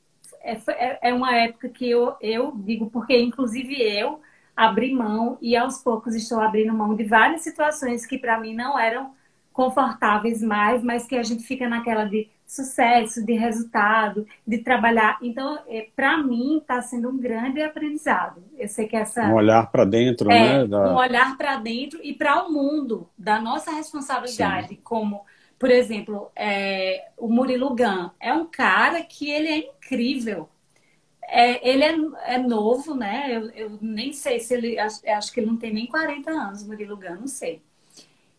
[0.41, 4.19] é, é, é uma época que eu, eu digo, porque inclusive eu
[4.57, 8.79] abri mão e aos poucos estou abrindo mão de várias situações que para mim não
[8.79, 9.18] eram
[9.59, 15.17] confortáveis mais, mas que a gente fica naquela de sucesso, de resultado, de trabalhar.
[15.21, 18.41] Então, é, para mim, está sendo um grande aprendizado.
[18.57, 19.21] Eu sei que essa.
[19.25, 20.65] Um olhar para dentro, é, né?
[20.65, 20.93] Da...
[20.93, 24.79] Um olhar para dentro e para o mundo, da nossa responsabilidade, Sim.
[24.81, 25.25] como.
[25.59, 30.47] Por exemplo, é, o Murilo Gun é um cara que ele é incrível.
[31.21, 31.95] É, ele é,
[32.35, 33.27] é, novo, né?
[33.29, 34.79] Eu, eu, nem sei se ele.
[34.79, 37.61] Acho, acho que ele não tem nem 40 anos, Murilo Gun, não sei.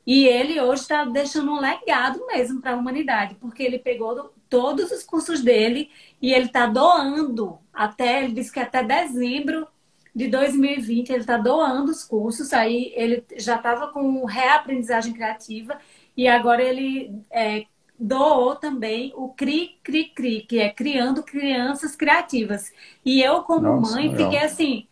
[0.06, 4.90] E ele hoje está deixando um legado mesmo para a humanidade, porque ele pegou todos
[4.90, 9.66] os cursos dele e ele está doando até, ele disse que até dezembro
[10.14, 12.52] de 2020 ele está doando os cursos.
[12.52, 15.78] Aí ele já estava com reaprendizagem criativa
[16.16, 17.64] e agora ele é,
[17.98, 22.72] doou também o CRI CRI CRI, que é Criando Crianças Criativas.
[23.04, 24.30] E eu, como Nossa, mãe, legal.
[24.30, 24.88] fiquei assim,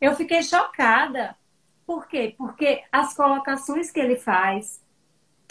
[0.00, 1.36] eu fiquei chocada.
[1.88, 2.34] Por quê?
[2.36, 4.78] Porque as colocações que ele faz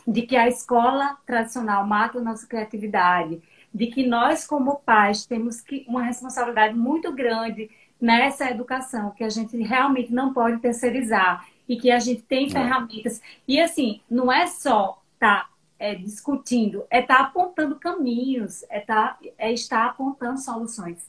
[0.07, 3.41] de que a escola tradicional mata a nossa criatividade,
[3.73, 9.29] de que nós, como pais, temos que, uma responsabilidade muito grande nessa educação, que a
[9.29, 12.49] gente realmente não pode terceirizar e que a gente tem é.
[12.51, 13.19] ferramentas.
[13.47, 18.79] E assim, não é só estar tá, é, discutindo, é estar tá apontando caminhos, é,
[18.79, 21.03] tá, é estar apontando soluções.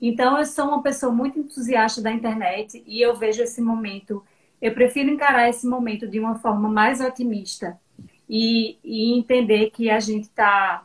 [0.00, 4.24] Então, eu sou uma pessoa muito entusiasta da internet e eu vejo esse momento,
[4.60, 7.78] eu prefiro encarar esse momento de uma forma mais otimista
[8.28, 10.84] e, e entender que a gente está.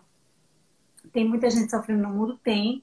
[1.11, 2.39] Tem muita gente sofrendo no mundo?
[2.43, 2.81] Tem.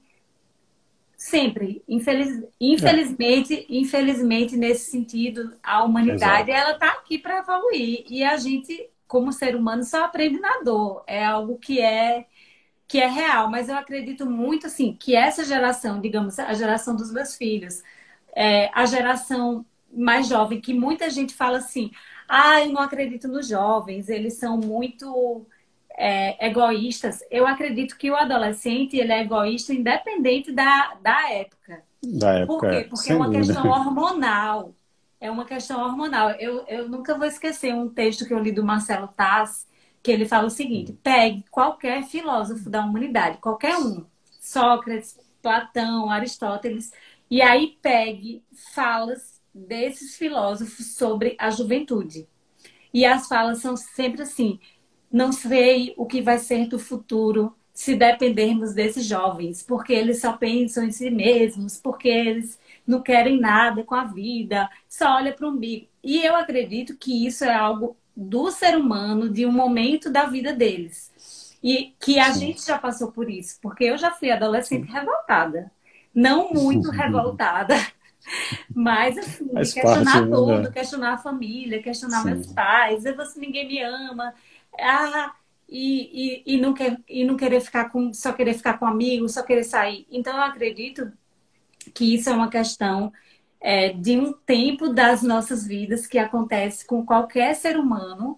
[1.17, 1.83] Sempre.
[1.87, 3.65] Infeliz, infelizmente, é.
[3.69, 6.65] infelizmente, nesse sentido, a humanidade Exato.
[6.65, 8.05] ela está aqui para evoluir.
[8.09, 11.03] E a gente, como ser humano, só aprende na dor.
[11.07, 12.25] É algo que é
[12.87, 17.11] que é real, mas eu acredito muito assim que essa geração, digamos, a geração dos
[17.11, 17.81] meus filhos,
[18.35, 21.91] é, a geração mais jovem, que muita gente fala assim,
[22.27, 25.45] ah, eu não acredito nos jovens, eles são muito
[25.97, 27.19] é, egoístas.
[27.29, 31.83] Eu acredito que o adolescente ele é egoísta independente da, da época.
[32.03, 32.59] Da época.
[32.59, 32.87] Por quê?
[32.89, 33.45] Porque é uma dúvida.
[33.45, 34.73] questão hormonal.
[35.19, 36.31] É uma questão hormonal.
[36.31, 39.67] Eu, eu nunca vou esquecer um texto que eu li do Marcelo Taz,
[40.01, 44.05] que ele fala o seguinte: pegue qualquer filósofo da humanidade, qualquer um,
[44.39, 46.91] Sócrates, Platão, Aristóteles,
[47.29, 52.27] e aí pegue falas desses filósofos sobre a juventude.
[52.93, 54.59] E as falas são sempre assim:
[55.11, 60.33] não sei o que vai ser do futuro se dependermos desses jovens, porque eles só
[60.33, 65.47] pensam em si mesmos, porque eles não querem nada com a vida, só olha para
[65.47, 65.87] o umbigo.
[66.03, 70.53] E eu acredito que isso é algo do ser humano, de um momento da vida
[70.53, 71.11] deles.
[71.63, 72.39] E que a Sim.
[72.39, 75.71] gente já passou por isso, porque eu já fui adolescente revoltada.
[76.13, 77.75] Não muito revoltada,
[78.73, 80.35] mas assim, Faz questionar parte, né?
[80.35, 80.71] tudo, né?
[80.71, 82.29] questionar a família, questionar Sim.
[82.29, 84.33] meus pais, eu se ninguém me ama.
[84.79, 85.33] Ah,
[85.67, 89.33] e, e, e, não quer, e não querer ficar com, só querer ficar com amigos,
[89.33, 90.05] só querer sair.
[90.11, 91.11] Então eu acredito
[91.93, 93.11] que isso é uma questão
[93.59, 98.37] é, de um tempo das nossas vidas que acontece com qualquer ser humano,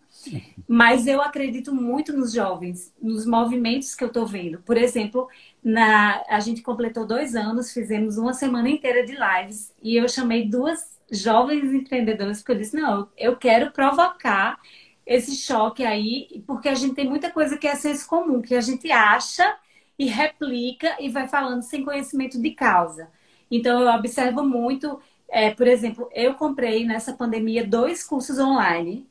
[0.68, 4.60] mas eu acredito muito nos jovens, nos movimentos que eu estou vendo.
[4.60, 5.28] Por exemplo,
[5.64, 10.48] na, a gente completou dois anos, fizemos uma semana inteira de lives e eu chamei
[10.48, 14.60] duas jovens empreendedoras porque eu disse: não, eu quero provocar
[15.06, 18.62] esse choque aí, porque a gente tem muita coisa que é senso comum, que a
[18.62, 19.56] gente acha
[19.98, 23.10] e replica e vai falando sem conhecimento de causa.
[23.52, 29.08] Então, eu observo muito é, por exemplo, eu comprei nessa pandemia dois cursos online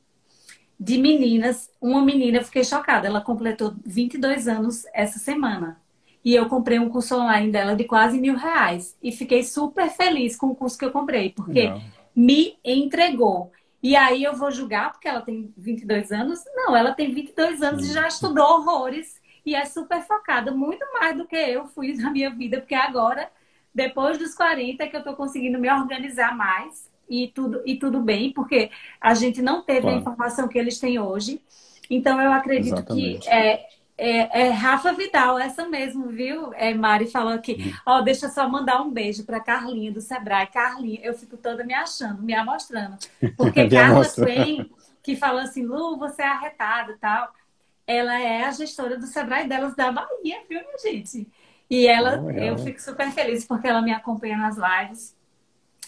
[0.84, 1.70] de meninas.
[1.80, 5.80] Uma menina, eu fiquei chocada, ela completou 22 anos essa semana.
[6.22, 8.94] E eu comprei um curso online dela de quase mil reais.
[9.02, 11.82] E fiquei super feliz com o curso que eu comprei, porque Não.
[12.14, 13.50] me entregou.
[13.82, 16.40] E aí eu vou julgar porque ela tem 22 anos?
[16.54, 21.16] Não, ela tem 22 anos e já estudou horrores e é super focada, muito mais
[21.16, 23.30] do que eu fui na minha vida, porque agora
[23.74, 28.32] depois dos 40 que eu estou conseguindo me organizar mais e tudo, e tudo bem,
[28.32, 29.96] porque a gente não teve claro.
[29.96, 31.40] a informação que eles têm hoje.
[31.88, 33.20] Então, eu acredito Exatamente.
[33.20, 36.52] que é, é, é, Rafa Vidal, essa mesmo, viu?
[36.54, 37.54] É, Mari falou aqui.
[37.54, 37.72] Uhum.
[37.86, 40.46] Ó, oh, deixa eu só mandar um beijo para Carlinha do Sebrae.
[40.48, 42.96] Carlinha, eu fico toda me achando, me amostrando.
[43.36, 44.70] Porque Carla Twain,
[45.02, 47.32] que falou assim, Lu, você é arretada e tal,
[47.86, 51.28] ela é a gestora do Sebrae delas da Bahia, viu, minha gente?
[51.70, 55.14] E ela, oh, eu fico super feliz porque ela me acompanha nas lives.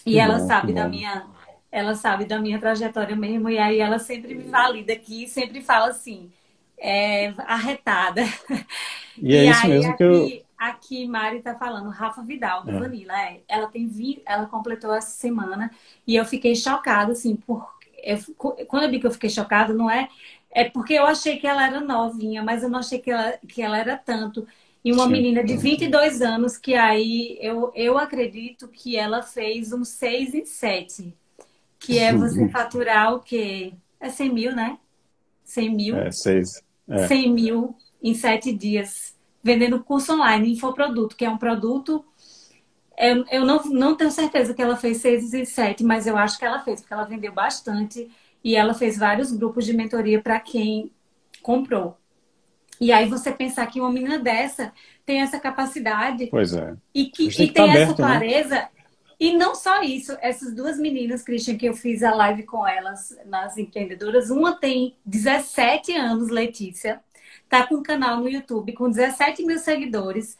[0.07, 1.27] E que ela bom, sabe da minha,
[1.71, 3.49] ela sabe da minha trajetória mesmo.
[3.49, 6.31] E aí ela sempre me valida aqui, sempre fala assim,
[6.77, 8.23] é, arretada.
[9.19, 10.47] E, é isso mesmo aqui, que eu.
[10.57, 12.79] Aqui, Mari tá falando, Rafa Vidal, do é.
[12.79, 13.13] Vanilla.
[13.19, 15.71] É, ela tem vi, ela completou essa semana
[16.05, 17.67] e eu fiquei chocada, assim, por.
[18.03, 18.17] Eu,
[18.67, 20.07] quando eu vi que eu fiquei chocada, não é.
[20.51, 23.61] É porque eu achei que ela era novinha, mas eu não achei que ela, que
[23.61, 24.47] ela era tanto.
[24.87, 25.11] E uma Sim.
[25.11, 30.45] menina de 22 anos, que aí eu, eu acredito que ela fez um 6 em
[30.45, 31.13] 7.
[31.77, 33.73] Que é você faturar o quê?
[33.99, 34.77] É 100 mil, né?
[35.43, 35.97] 100 mil.
[35.97, 36.63] É, 6.
[36.87, 37.05] É.
[37.05, 39.13] 100 mil em 7 dias.
[39.43, 42.05] Vendendo curso online, infoproduto, que é um produto.
[42.97, 46.39] Eu, eu não, não tenho certeza que ela fez 6 e 7, mas eu acho
[46.39, 48.09] que ela fez, porque ela vendeu bastante.
[48.41, 50.89] E ela fez vários grupos de mentoria para quem
[51.41, 51.97] comprou.
[52.79, 54.71] E aí você pensar que uma menina dessa
[55.05, 56.27] tem essa capacidade.
[56.27, 56.75] Pois é.
[56.93, 57.95] E que, e tem essa né?
[57.95, 58.55] clareza.
[58.55, 58.67] Né?
[59.19, 63.17] E não só isso, essas duas meninas, Christian, que eu fiz a live com elas
[63.25, 67.01] nas empreendedoras, uma tem 17 anos, Letícia,
[67.49, 70.37] tá com um canal no YouTube com 17 mil seguidores.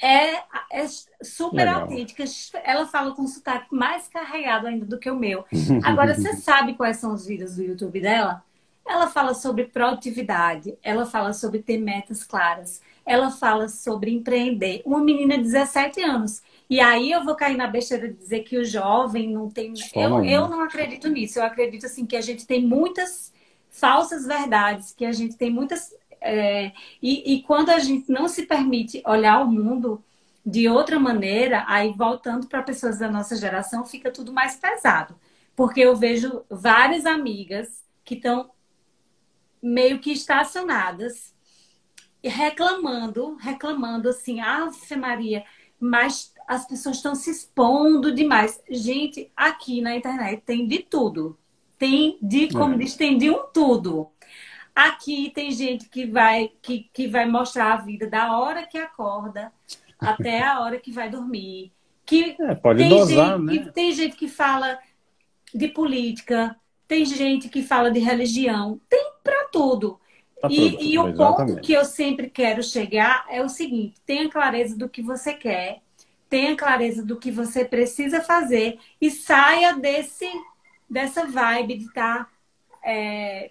[0.00, 0.36] É,
[0.70, 0.86] é
[1.22, 1.82] super Legal.
[1.82, 2.22] autêntica.
[2.62, 5.44] Ela fala com um sotaque mais carregado ainda do que o meu.
[5.82, 8.44] Agora, você sabe quais são os vídeos do YouTube dela?
[8.88, 14.80] Ela fala sobre produtividade, ela fala sobre ter metas claras, ela fala sobre empreender.
[14.84, 16.42] Uma menina de 17 anos.
[16.70, 19.74] E aí eu vou cair na besteira de dizer que o jovem não tem.
[19.94, 21.38] Eu, eu não acredito nisso.
[21.38, 23.32] Eu acredito assim que a gente tem muitas
[23.68, 25.94] falsas verdades, que a gente tem muitas.
[26.18, 26.72] É...
[27.02, 30.02] E, e quando a gente não se permite olhar o mundo
[30.44, 35.14] de outra maneira, aí voltando para pessoas da nossa geração, fica tudo mais pesado.
[35.54, 38.50] Porque eu vejo várias amigas que estão
[39.62, 41.34] meio que estacionadas,
[42.22, 45.44] reclamando, reclamando assim, Ave Maria,
[45.78, 48.60] mas as pessoas estão se expondo demais.
[48.70, 51.38] Gente, aqui na internet tem de tudo.
[51.78, 52.78] Tem de, como é.
[52.78, 54.10] diz, tem de um tudo.
[54.74, 59.52] Aqui tem gente que vai, que, que vai mostrar a vida da hora que acorda
[59.98, 61.72] até a hora que vai dormir.
[62.06, 63.72] Que é, pode dosar, gente, né?
[63.72, 64.78] tem gente que fala
[65.54, 66.56] de política,
[66.88, 70.00] tem gente que fala de religião, tem para tudo.
[70.40, 74.28] Pra e, tudo, e o ponto que eu sempre quero chegar é o seguinte: tenha
[74.28, 75.82] clareza do que você quer,
[76.28, 80.28] tenha clareza do que você precisa fazer e saia desse
[80.88, 82.24] dessa vibe de estar.
[82.24, 82.30] Tá,
[82.82, 83.50] é...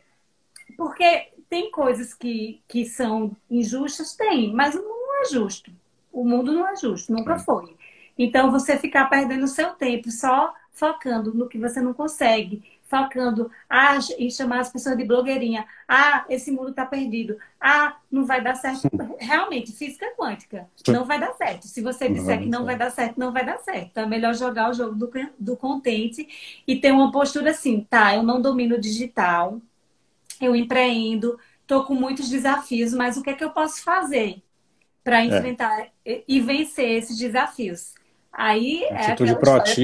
[0.75, 5.71] Porque tem coisas que, que são injustas, tem, mas o mundo não é justo.
[6.11, 7.75] O mundo não é justo, nunca foi.
[8.17, 13.99] Então, você ficar perdendo seu tempo só focando no que você não consegue, focando ah,
[14.17, 15.65] em chamar as pessoas de blogueirinha.
[15.87, 17.37] Ah, esse mundo está perdido.
[17.59, 18.89] Ah, não vai dar certo.
[19.19, 21.67] Realmente, física quântica, não vai dar certo.
[21.67, 23.89] Se você disser que não vai dar certo, não vai dar certo.
[23.91, 26.27] Então é melhor jogar o jogo do, do contente
[26.65, 29.61] e ter uma postura assim, tá, eu não domino digital,
[30.41, 34.41] eu empreendo, estou com muitos desafios, mas o que é que eu posso fazer
[35.03, 35.25] para é.
[35.25, 36.23] enfrentar é.
[36.27, 37.93] e vencer esses desafios?
[38.37, 39.35] Aí é Atitude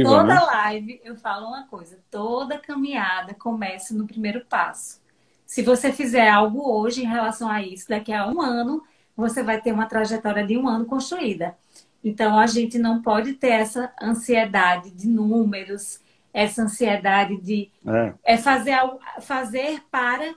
[0.04, 0.40] Toda né?
[0.40, 5.02] live eu falo uma coisa, toda caminhada começa no primeiro passo.
[5.44, 8.84] Se você fizer algo hoje em relação a isso, daqui a um ano
[9.18, 11.58] você vai ter uma trajetória de um ano construída.
[12.04, 16.00] Então a gente não pode ter essa ansiedade de números,
[16.32, 20.32] essa ansiedade de é, é fazer algo, fazer para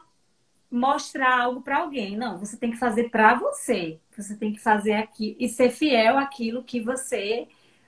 [0.71, 2.17] mostrar algo para alguém.
[2.17, 4.01] Não, você tem que fazer para você.
[4.17, 7.47] Você tem que fazer aqui e ser fiel àquilo que você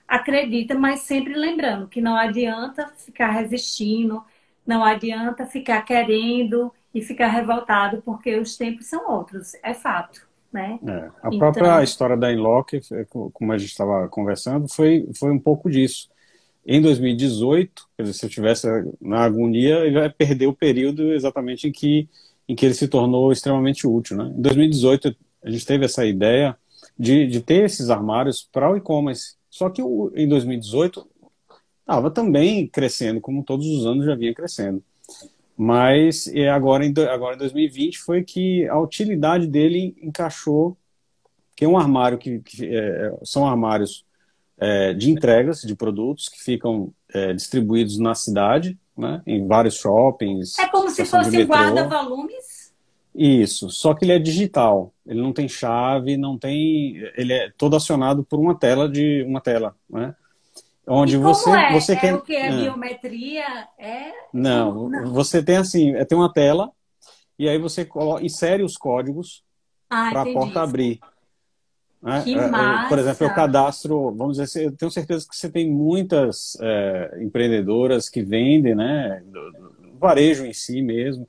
[0.08, 4.24] acredita, mas sempre lembrando que não adianta ficar resistindo,
[4.66, 10.26] não adianta ficar querendo e ficar revoltado, porque os tempos são outros, é fato.
[10.50, 10.78] Né?
[10.86, 10.92] É,
[11.22, 11.38] a então...
[11.38, 16.08] própria história da Inlock, é, como a gente estava conversando, foi, foi um pouco disso.
[16.66, 18.66] Em 2018, quer dizer, se eu tivesse
[19.00, 22.08] na agonia, ele vai perder o período exatamente em que,
[22.48, 24.16] em que ele se tornou extremamente útil.
[24.16, 24.34] Né?
[24.36, 26.56] Em 2018, a gente teve essa ideia
[26.98, 29.37] de, de ter esses armários para o e-commerce.
[29.58, 31.04] Só que o, em 2018
[31.80, 34.80] estava também crescendo, como todos os anos já vinha crescendo.
[35.56, 40.76] Mas agora em, agora em 2020 foi que a utilidade dele encaixou,
[41.56, 44.04] que é um armário que, que é, são armários
[44.58, 50.56] é, de entregas de produtos que ficam é, distribuídos na cidade, né, em vários shoppings.
[50.56, 52.57] É como se fosse guarda-volumes?
[53.20, 54.94] Isso, só que ele é digital.
[55.04, 56.94] Ele não tem chave, não tem.
[57.16, 60.14] Ele é todo acionado por uma tela de uma tela, né?
[60.86, 61.72] Onde você é?
[61.72, 62.14] você é quer.
[62.14, 63.66] O que é biometria?
[63.76, 64.12] É.
[64.32, 66.70] Não, não, você tem assim, é, tem uma tela
[67.36, 69.42] e aí você coloca, insere os códigos
[69.90, 71.00] ah, para a porta abrir.
[72.00, 72.22] Né?
[72.22, 72.86] Que massa.
[72.86, 77.18] É, por exemplo, eu cadastro, vamos dizer, eu tenho certeza que você tem muitas é,
[77.20, 79.24] empreendedoras que vendem, né?
[79.26, 81.26] Do, do varejo em si mesmo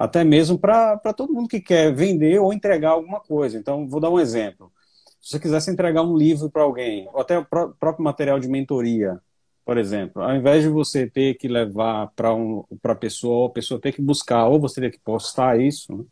[0.00, 3.58] até mesmo para todo mundo que quer vender ou entregar alguma coisa.
[3.58, 4.72] Então, vou dar um exemplo.
[5.20, 9.20] Se você quisesse entregar um livro para alguém, ou até o próprio material de mentoria,
[9.62, 13.78] por exemplo, ao invés de você ter que levar para um, a pessoa, a pessoa
[13.78, 16.04] ter que buscar, ou você ter que postar isso, né?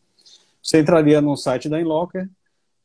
[0.62, 2.28] você entraria no site da Inlocker,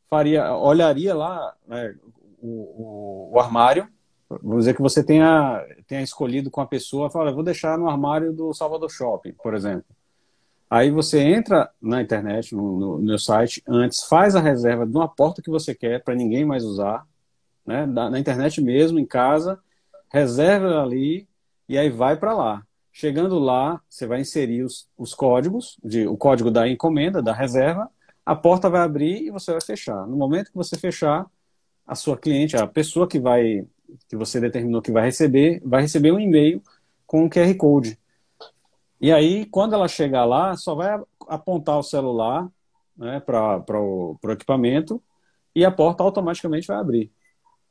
[0.09, 1.93] faria, olharia lá né,
[2.41, 3.89] o, o, o, armário,
[4.29, 8.31] vamos dizer que você tenha, tenha escolhido com a pessoa, fala, vou deixar no armário
[8.31, 9.83] do Salvador Shopping, por exemplo.
[10.73, 15.07] Aí você entra na internet, no, no, no site, antes faz a reserva de uma
[15.07, 17.05] porta que você quer para ninguém mais usar,
[17.63, 17.85] né?
[17.85, 19.59] na internet mesmo, em casa,
[20.11, 21.27] reserva ali
[21.69, 22.65] e aí vai para lá.
[22.91, 27.87] Chegando lá, você vai inserir os, os códigos, de, o código da encomenda, da reserva,
[28.25, 30.07] a porta vai abrir e você vai fechar.
[30.07, 31.27] No momento que você fechar,
[31.85, 33.63] a sua cliente, a pessoa que vai
[34.09, 36.63] que você determinou que vai receber, vai receber um e-mail
[37.05, 37.95] com o QR Code.
[39.03, 40.97] E aí, quando ela chegar lá, só vai
[41.27, 42.47] apontar o celular
[42.95, 45.03] né, para o equipamento
[45.53, 47.11] e a porta automaticamente vai abrir.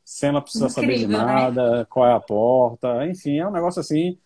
[0.05, 1.17] Sem ela precisar Incrível, saber de né?
[1.17, 1.87] nada, né?
[1.89, 4.19] qual é a porta, enfim, é um negócio assim.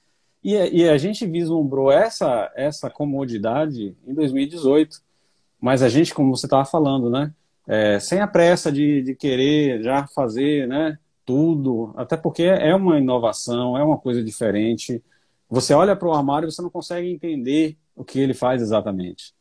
[0.43, 5.01] E, e a gente vislumbrou essa, essa comodidade em 2018.
[5.61, 7.33] Mas a gente, como você estava falando, né?
[7.69, 12.99] É, sem a pressa de, de querer já fazer né, tudo, até porque é uma
[12.99, 15.01] inovação, é uma coisa diferente.
[15.49, 19.33] Você olha para o armário e você não consegue entender o que ele faz exatamente.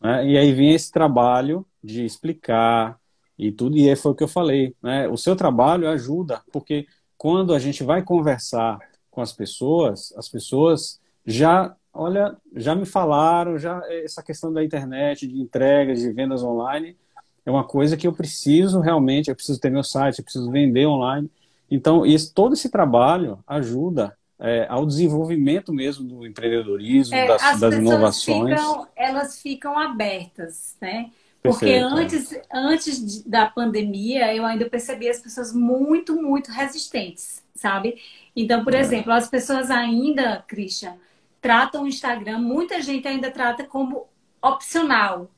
[0.00, 0.28] Né?
[0.28, 2.98] E aí vem esse trabalho de explicar
[3.38, 4.74] e tudo, e foi o que eu falei.
[4.82, 5.08] Né?
[5.08, 6.86] O seu trabalho ajuda, porque
[7.16, 8.78] quando a gente vai conversar
[9.10, 15.26] com as pessoas, as pessoas já, olha, já me falaram, já essa questão da internet,
[15.26, 16.96] de entregas, de vendas online,
[17.44, 20.86] é uma coisa que eu preciso realmente, eu preciso ter meu site, eu preciso vender
[20.86, 21.30] online.
[21.70, 27.74] Então, esse, todo esse trabalho ajuda é, ao desenvolvimento mesmo do empreendedorismo, é, das, das
[27.74, 28.60] inovações.
[28.60, 31.10] Ficam, elas ficam abertas, né?
[31.42, 32.42] Porque Perfeito, antes, é.
[32.52, 37.96] antes da pandemia, eu ainda percebi as pessoas muito, muito resistentes, sabe?
[38.34, 38.80] Então, por é.
[38.80, 40.96] exemplo, as pessoas ainda, Christian,
[41.40, 44.06] tratam o Instagram, muita gente ainda trata como
[44.42, 45.30] opcional.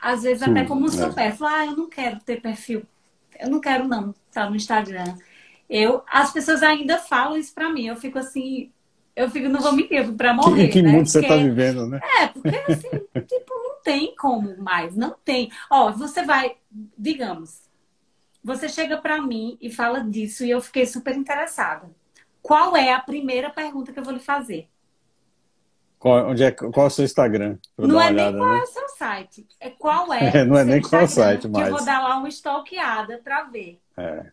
[0.00, 0.90] Às vezes Sim, até como um é.
[0.90, 1.48] supérfluo.
[1.48, 2.82] Ah, eu não quero ter perfil.
[3.38, 5.16] Eu não quero, não, estar tá no Instagram.
[5.68, 7.86] Eu, as pessoas ainda falam isso pra mim.
[7.86, 8.72] Eu fico assim,
[9.14, 10.68] eu fico, não vou mentir, pra morrer.
[10.68, 10.92] Que, que né?
[10.92, 12.00] mundo você tá vivendo, né?
[12.20, 12.88] É, porque assim,
[13.26, 15.50] tipo, não tem como mais, não tem.
[15.70, 16.56] Ó, você vai,
[16.96, 17.68] digamos,
[18.42, 21.90] você chega pra mim e fala disso e eu fiquei super interessada.
[22.40, 24.68] Qual é a primeira pergunta que eu vou lhe fazer?
[25.98, 27.58] Qual, onde é, qual é o seu Instagram?
[27.76, 28.58] Não é olhada, nem qual né?
[28.58, 29.48] é o seu site.
[29.58, 30.28] É qual é.
[30.28, 31.48] é não é nem qual é o site.
[31.48, 33.80] Que eu vou dar lá uma stalkeada para ver.
[33.96, 34.26] É,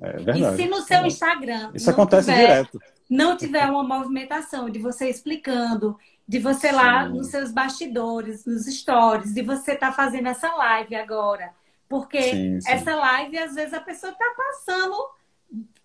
[0.00, 0.40] é verdade.
[0.40, 1.70] E se no seu Instagram.
[1.74, 2.80] Isso acontece tiver, direto.
[3.08, 9.34] Não tiver uma movimentação de você explicando, de você lá nos seus bastidores, nos stories,
[9.34, 11.50] de você estar tá fazendo essa live agora.
[11.88, 12.70] Porque sim, sim.
[12.70, 14.96] essa live, às vezes, a pessoa está passando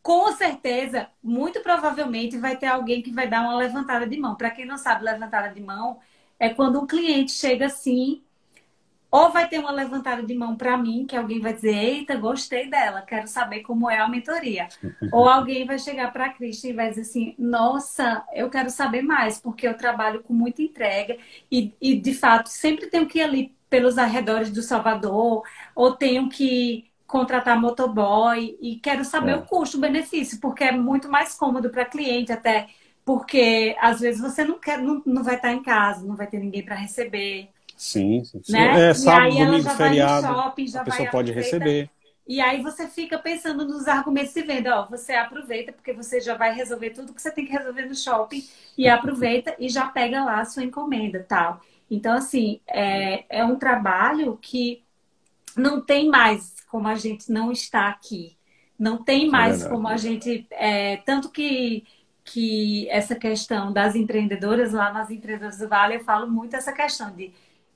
[0.06, 4.36] com certeza, muito provavelmente vai ter alguém que vai dar uma levantada de mão.
[4.36, 5.98] Para quem não sabe, levantada de mão
[6.40, 8.22] é quando um cliente chega assim,
[9.16, 12.70] ou vai ter uma levantada de mão para mim, que alguém vai dizer: Eita, gostei
[12.70, 14.68] dela, quero saber como é a mentoria.
[15.14, 19.02] ou alguém vai chegar para a Cristian e vai dizer assim: Nossa, eu quero saber
[19.02, 21.18] mais, porque eu trabalho com muita entrega
[21.50, 25.44] e, e de fato sempre tenho que ir ali pelos arredores do Salvador,
[25.74, 29.36] ou tenho que contratar motoboy e quero saber é.
[29.38, 32.68] o custo-benefício, porque é muito mais cômodo para cliente até,
[33.06, 36.40] porque às vezes você não quer, não, não vai estar em casa, não vai ter
[36.40, 37.55] ninguém para receber.
[37.76, 38.42] Sim, sim.
[38.50, 38.90] Né?
[38.90, 41.90] É, sábado, domingo, feriado, shopping, a pessoa pode receber.
[42.28, 46.36] E aí você fica pensando nos argumentos de venda, ó, você aproveita porque você já
[46.36, 48.44] vai resolver tudo que você tem que resolver no shopping
[48.76, 51.62] e aproveita e já pega lá a sua encomenda, tal.
[51.90, 54.84] Então assim, é, é um trabalho que
[55.56, 58.36] não tem mais como a gente não está aqui.
[58.78, 60.46] Não tem é mais é como a gente.
[60.52, 61.86] É, tanto que,
[62.24, 67.16] que essa questão das empreendedoras, lá nas empreendedoras do Vale, eu falo muito essa questão
[67.16, 67.34] de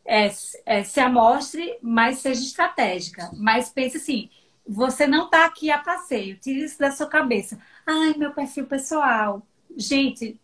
[0.09, 0.31] é,
[0.65, 3.31] é, se amostre, mas seja estratégica.
[3.37, 4.29] Mas pense assim:
[4.67, 7.59] você não está aqui a passeio, tire isso da sua cabeça.
[7.85, 9.41] Ai, meu perfil pessoal.
[9.77, 10.39] Gente,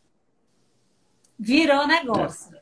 [1.40, 2.56] virou negócio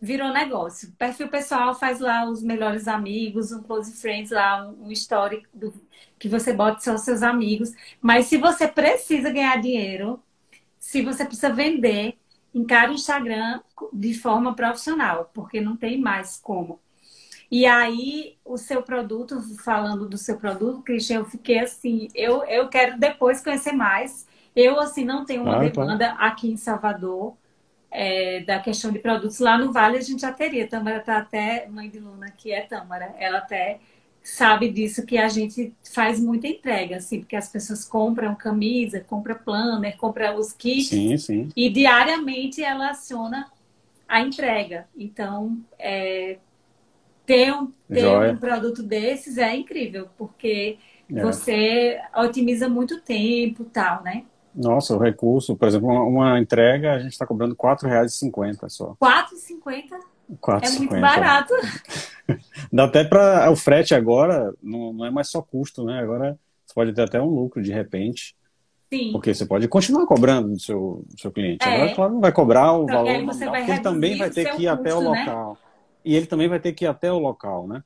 [0.00, 0.92] virou negócio.
[0.92, 5.74] Perfil pessoal faz lá os melhores amigos, um close friends lá, um story do,
[6.18, 7.72] que você bota são seus amigos.
[8.00, 10.22] Mas se você precisa ganhar dinheiro,
[10.78, 12.17] se você precisa vender,
[12.54, 13.60] encare o Instagram
[13.92, 16.80] de forma profissional, porque não tem mais como.
[17.50, 22.68] E aí, o seu produto, falando do seu produto, Cristian, eu fiquei assim, eu, eu
[22.68, 24.26] quero depois conhecer mais.
[24.54, 26.26] Eu, assim, não tenho uma ah, demanda tá.
[26.26, 27.36] aqui em Salvador
[27.90, 29.38] é, da questão de produtos.
[29.38, 30.68] Lá no Vale a gente já teria.
[30.68, 33.80] Tâmara está até, mãe de Luna, que é Tâmara, ela até
[34.28, 39.36] sabe disso que a gente faz muita entrega, assim, porque as pessoas compram camisa, compram
[39.36, 41.48] planner, compram os kits sim, sim.
[41.56, 43.50] e diariamente ela aciona
[44.06, 44.86] a entrega.
[44.96, 46.36] Então, é,
[47.24, 50.78] ter, um, ter um produto desses é incrível, porque
[51.10, 51.22] é.
[51.22, 54.24] você otimiza muito tempo tal, né?
[54.54, 58.90] Nossa, o recurso, por exemplo, uma, uma entrega a gente está cobrando R$ 4,50 só.
[58.90, 60.62] R$ 4,50?
[60.62, 61.54] É muito barato.
[62.72, 65.98] Dá até para o frete agora, não, não é mais só custo, né?
[65.98, 68.36] Agora você pode ter até um lucro de repente.
[68.92, 69.12] Sim.
[69.12, 71.66] Porque você pode continuar cobrando do seu, do seu cliente.
[71.66, 71.74] É.
[71.74, 74.80] Agora, claro, não vai cobrar o valor, porque ele também vai ter que ir custo,
[74.80, 75.20] até o né?
[75.20, 75.58] local.
[76.04, 77.82] E ele também vai ter que ir até o local, né?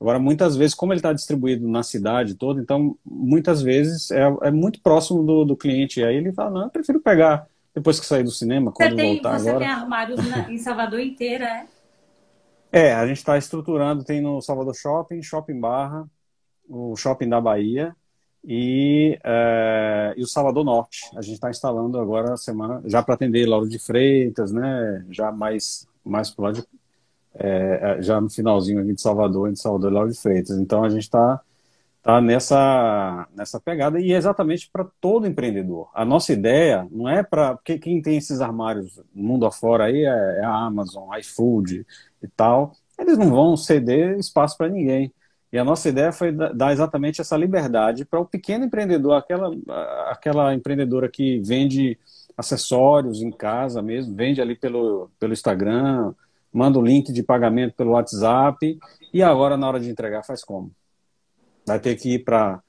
[0.00, 4.50] Agora, muitas vezes, como ele está distribuído na cidade toda, então, muitas vezes é, é
[4.50, 6.00] muito próximo do, do, cliente.
[6.00, 8.96] E aí ele fala, não, eu prefiro pegar depois que sair do cinema, quando você
[8.96, 9.64] tem, voltar você agora.
[9.64, 11.66] Você tem armários na, em Salvador inteira, é?
[12.76, 16.06] É, a gente está estruturando, tem no Salvador Shopping, Shopping Barra,
[16.68, 17.96] o Shopping da Bahia
[18.44, 21.06] e, é, e o Salvador Norte.
[21.16, 25.06] A gente está instalando agora a semana, já para atender Lauro de Freitas, né?
[25.08, 26.66] Já mais, mais pro lado de,
[27.36, 30.58] é, já no finalzinho aqui de Salvador, entre Salvador e Lauro de Freitas.
[30.58, 31.40] Então a gente está
[32.06, 35.90] tá nessa, nessa pegada e é exatamente para todo empreendedor.
[35.92, 37.56] A nossa ideia não é para.
[37.56, 41.84] Porque quem tem esses armários mundo afora aí é, é a Amazon, iFood
[42.22, 42.72] e tal.
[42.96, 45.12] Eles não vão ceder espaço para ninguém.
[45.52, 49.50] E a nossa ideia foi dar exatamente essa liberdade para o pequeno empreendedor, aquela,
[50.08, 51.98] aquela empreendedora que vende
[52.36, 56.12] acessórios em casa mesmo, vende ali pelo, pelo Instagram,
[56.52, 58.78] manda o link de pagamento pelo WhatsApp
[59.12, 60.70] e agora na hora de entregar faz como?
[61.66, 62.62] Vai ter que ir para.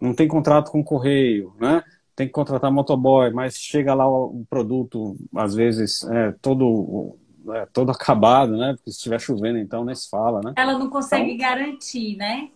[0.00, 1.82] Não tem contrato com o correio, né?
[2.16, 7.16] Tem que contratar motoboy, mas chega lá o produto, às vezes, é, todo,
[7.50, 8.74] é, todo acabado, né?
[8.76, 10.52] Porque se estiver chovendo, então nem se fala, né?
[10.56, 12.48] Ela não consegue então, garantir, né?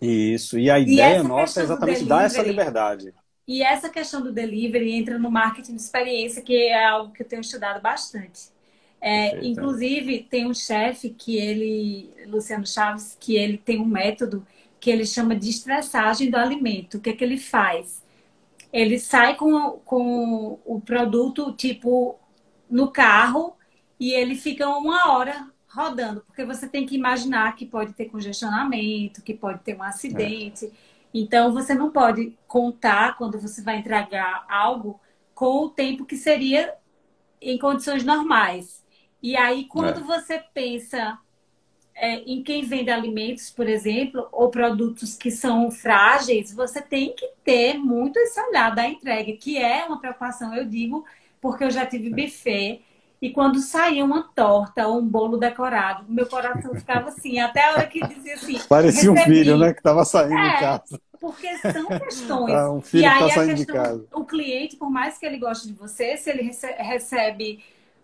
[0.00, 0.58] Isso.
[0.58, 3.12] E a ideia nossa é exatamente dar essa liberdade.
[3.46, 7.26] E essa questão do delivery entra no marketing de experiência, que é algo que eu
[7.26, 8.50] tenho estudado bastante.
[9.00, 14.44] É, inclusive, tem um chefe que ele, Luciano Chaves, que ele tem um método
[14.80, 16.98] que ele chama de estressagem do alimento.
[16.98, 18.02] O que é que ele faz?
[18.72, 22.18] Ele sai com, com o produto, tipo,
[22.70, 23.56] no carro
[23.98, 29.22] e ele fica uma hora rodando, porque você tem que imaginar que pode ter congestionamento,
[29.22, 30.66] que pode ter um acidente.
[30.66, 30.70] É.
[31.12, 35.00] Então, você não pode contar, quando você vai entregar algo,
[35.34, 36.74] com o tempo que seria
[37.40, 38.84] em condições normais.
[39.22, 40.04] E aí, quando é.
[40.04, 41.18] você pensa
[41.98, 47.28] é, em quem vende alimentos, por exemplo, ou produtos que são frágeis, você tem que
[47.44, 51.04] ter muito esse olhar da entrega, que é uma preocupação, eu digo,
[51.40, 52.82] porque eu já tive buffet.
[53.20, 57.72] E quando saía uma torta ou um bolo decorado, meu coração ficava assim, até a
[57.72, 58.60] hora que dizia assim.
[58.68, 59.20] Parecia recebi.
[59.20, 59.72] um filho, né?
[59.72, 61.00] Que estava saindo é, de casa.
[61.20, 62.54] Porque são questões.
[62.54, 64.06] Ah, um filho e aí tá saindo questão, de casa.
[64.14, 67.58] o cliente, por mais que ele goste de você, se ele recebe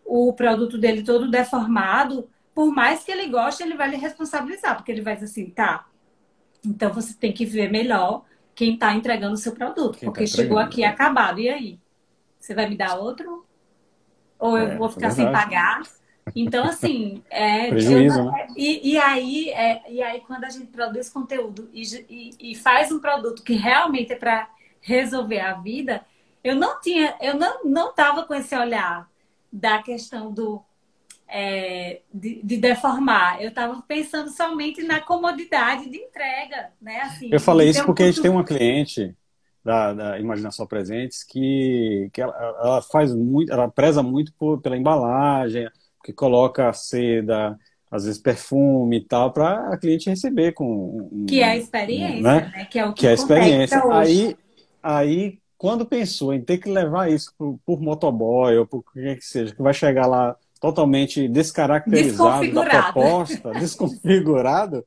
[0.04, 4.92] o produto dele todo deformado, por mais que ele goste, ele vai lhe responsabilizar, porque
[4.92, 5.86] ele vai dizer assim, tá,
[6.64, 8.24] então você tem que ver melhor
[8.54, 10.86] quem está entregando o seu produto, quem porque tá chegou aqui né?
[10.86, 11.78] acabado, e aí?
[12.38, 13.44] Você vai me dar outro?
[14.38, 15.82] Ou eu é, vou ficar é sem pagar?
[16.36, 18.46] Então, assim, é, Prejuízo, eu, né?
[18.56, 22.92] e, e, aí, é, e aí, quando a gente produz conteúdo e, e, e faz
[22.92, 24.48] um produto que realmente é para
[24.80, 26.04] resolver a vida,
[26.42, 29.08] eu não tinha, eu não, não tava com esse olhar
[29.50, 30.62] da questão do
[31.28, 33.42] é, de, de, deformar.
[33.42, 37.00] Eu estava pensando somente na comodidade de entrega, né?
[37.02, 39.14] Assim, eu falei isso porque a gente tem uma cliente
[39.64, 44.76] da, da Imaginação Presentes que, que ela, ela, faz muito, ela preza muito por, pela
[44.76, 45.68] embalagem,
[46.04, 47.58] que coloca seda,
[47.90, 52.52] às vezes perfume e tal, para a cliente receber com que é a experiência, né?
[52.54, 52.64] né?
[52.66, 53.82] Que é o que, que é a experiência.
[53.90, 54.36] Aí,
[54.82, 59.24] aí quando pensou em ter que levar isso por, por motoboy ou por que que
[59.24, 64.82] seja, que vai chegar lá totalmente descaracterizado da proposta, desconfigurado.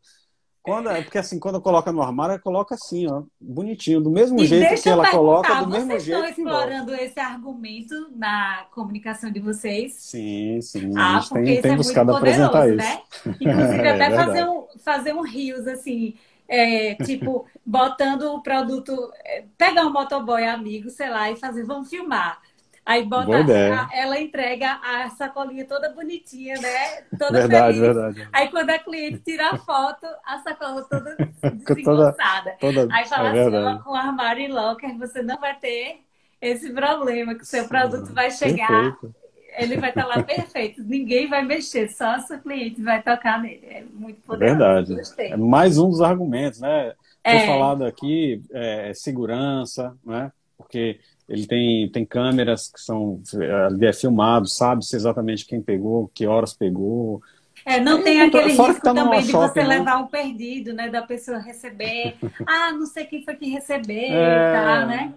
[0.64, 4.48] Quando, é porque assim, quando coloca no armário, coloca assim, ó, bonitinho, do mesmo e
[4.48, 6.20] jeito que ela coloca, do mesmo jeito.
[6.20, 9.94] Vocês estão explorando esse argumento na comunicação de vocês?
[9.94, 10.92] Sim, sim.
[10.98, 12.76] Ah, a gente tem, tem é buscado apresentar né?
[12.76, 13.30] isso.
[13.40, 16.16] Inclusive, é, até fazer um, fazer um rios, assim,
[16.48, 21.88] é, tipo, botando o produto, é, pegar um motoboy amigo, sei lá, e fazer, vamos
[21.88, 22.42] filmar.
[22.88, 27.02] Aí bota, a, ela entrega a sacolinha toda bonitinha, né?
[27.20, 27.96] Toda verdade, feliz.
[27.96, 28.30] verdade.
[28.32, 31.18] Aí quando a cliente tira a foto, a sacola toda
[31.68, 32.56] desengonçada.
[32.62, 32.96] toda, toda...
[32.96, 35.98] Aí fala é assim, com o armário em locker, você não vai ter
[36.42, 39.16] esse problema, que o seu produto vai chegar, perfeito.
[39.58, 40.82] ele vai estar lá perfeito.
[40.82, 43.68] Ninguém vai mexer, só a sua cliente vai tocar nele.
[43.70, 44.60] É muito poderoso.
[44.60, 44.96] Verdade.
[44.96, 45.34] Gostei.
[45.34, 46.94] É mais um dos argumentos, né?
[47.22, 47.46] Foi é.
[47.48, 50.32] falado aqui, é, segurança, né?
[50.58, 53.22] Porque ele tem, tem câmeras que são
[53.68, 57.22] ali é filmado, sabe-se exatamente quem pegou, que horas pegou.
[57.66, 59.78] É, não tem aquele risco tá também de shopping, você né?
[59.80, 60.90] levar um perdido, né?
[60.90, 62.16] Da pessoa receber.
[62.48, 64.54] ah, não sei quem foi que recebeu, é...
[64.54, 65.14] tá, né?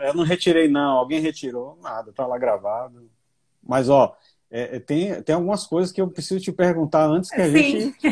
[0.00, 0.96] Eu não retirei, não.
[0.96, 3.10] Alguém retirou, nada, tá lá gravado.
[3.62, 4.16] Mas, ó,
[4.50, 7.52] é, é, tem, tem algumas coisas que eu preciso te perguntar antes que a Sim.
[7.52, 8.06] gente.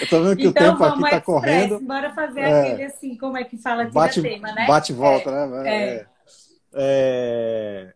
[0.00, 1.80] eu tô vendo que então, o tempo aqui está correndo.
[1.80, 4.66] Bora fazer é, aquele assim, como é que fala bate, tema, né?
[4.66, 5.68] Bate e volta, é, né?
[5.68, 5.94] É.
[5.94, 6.06] é.
[6.74, 7.94] é.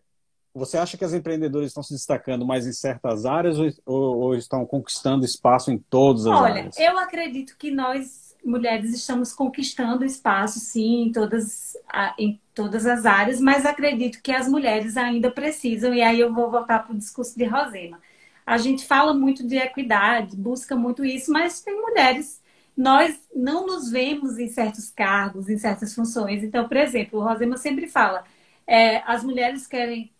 [0.53, 4.35] Você acha que as empreendedoras estão se destacando mais em certas áreas ou, ou, ou
[4.35, 6.75] estão conquistando espaço em todas as Olha, áreas?
[6.77, 11.75] Olha, eu acredito que nós mulheres estamos conquistando espaço, sim, em todas,
[12.17, 16.49] em todas as áreas, mas acredito que as mulheres ainda precisam, e aí eu vou
[16.51, 17.99] voltar para o discurso de Rosema.
[18.45, 22.41] A gente fala muito de equidade, busca muito isso, mas tem mulheres
[22.77, 26.43] nós não nos vemos em certos cargos, em certas funções.
[26.43, 28.23] Então, por exemplo, o Rosema sempre fala,
[28.67, 30.13] é, as mulheres querem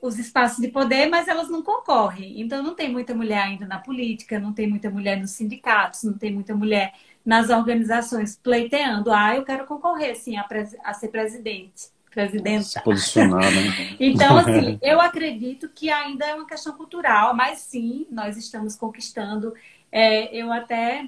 [0.00, 2.40] os espaços de poder, mas elas não concorrem.
[2.40, 6.16] Então, não tem muita mulher ainda na política, não tem muita mulher nos sindicatos, não
[6.16, 6.94] tem muita mulher
[7.24, 9.10] nas organizações pleiteando.
[9.12, 10.46] Ah, eu quero concorrer, sim, a,
[10.84, 11.88] a ser presidente.
[12.10, 12.62] Presidenta.
[12.62, 13.96] Se posicionar, né?
[13.98, 19.52] então, assim, eu acredito que ainda é uma questão cultural, mas sim, nós estamos conquistando.
[19.90, 21.06] É, eu até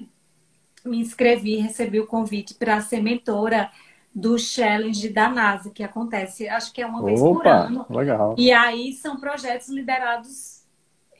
[0.83, 3.71] me inscrevi, recebi o convite para ser mentora
[4.13, 7.85] do challenge da NASA, que acontece, acho que é uma vez Opa, por ano.
[7.89, 8.35] Legal.
[8.37, 10.63] E aí são projetos liderados.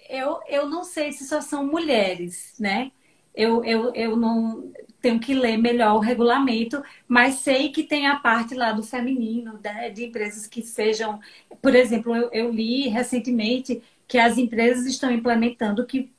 [0.10, 2.91] Eu, eu não sei se só são mulheres, né?
[3.38, 8.18] Eu, eu, eu não tenho que ler melhor o regulamento, mas sei que tem a
[8.18, 9.90] parte lá do feminino, né?
[9.92, 11.20] de empresas que sejam.
[11.62, 16.12] Por exemplo, eu, eu li recentemente que as empresas estão implementando que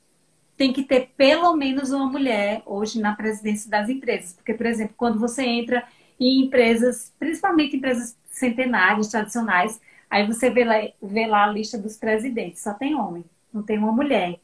[0.56, 4.32] tem que ter pelo menos uma mulher hoje na presidência das empresas.
[4.34, 5.84] Porque, por exemplo, quando você entra
[6.18, 11.96] em empresas, principalmente empresas centenárias, tradicionais, aí você vê lá, vê lá a lista dos
[11.96, 14.40] presidentes, só tem homem, não tem uma mulher.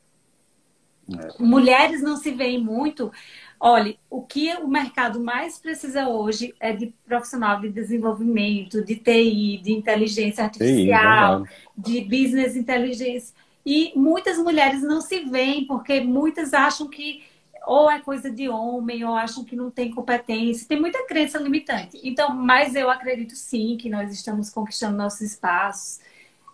[1.08, 1.42] É.
[1.42, 3.12] Mulheres não se veem muito.
[3.58, 9.60] Olha, o que o mercado mais precisa hoje é de profissional de desenvolvimento, de TI,
[9.62, 13.32] de inteligência artificial, TI, de business intelligence.
[13.64, 17.22] E muitas mulheres não se veem, porque muitas acham que
[17.66, 20.68] ou é coisa de homem, ou acham que não tem competência.
[20.68, 21.98] Tem muita crença limitante.
[22.02, 26.00] Então, mas eu acredito sim que nós estamos conquistando nossos espaços,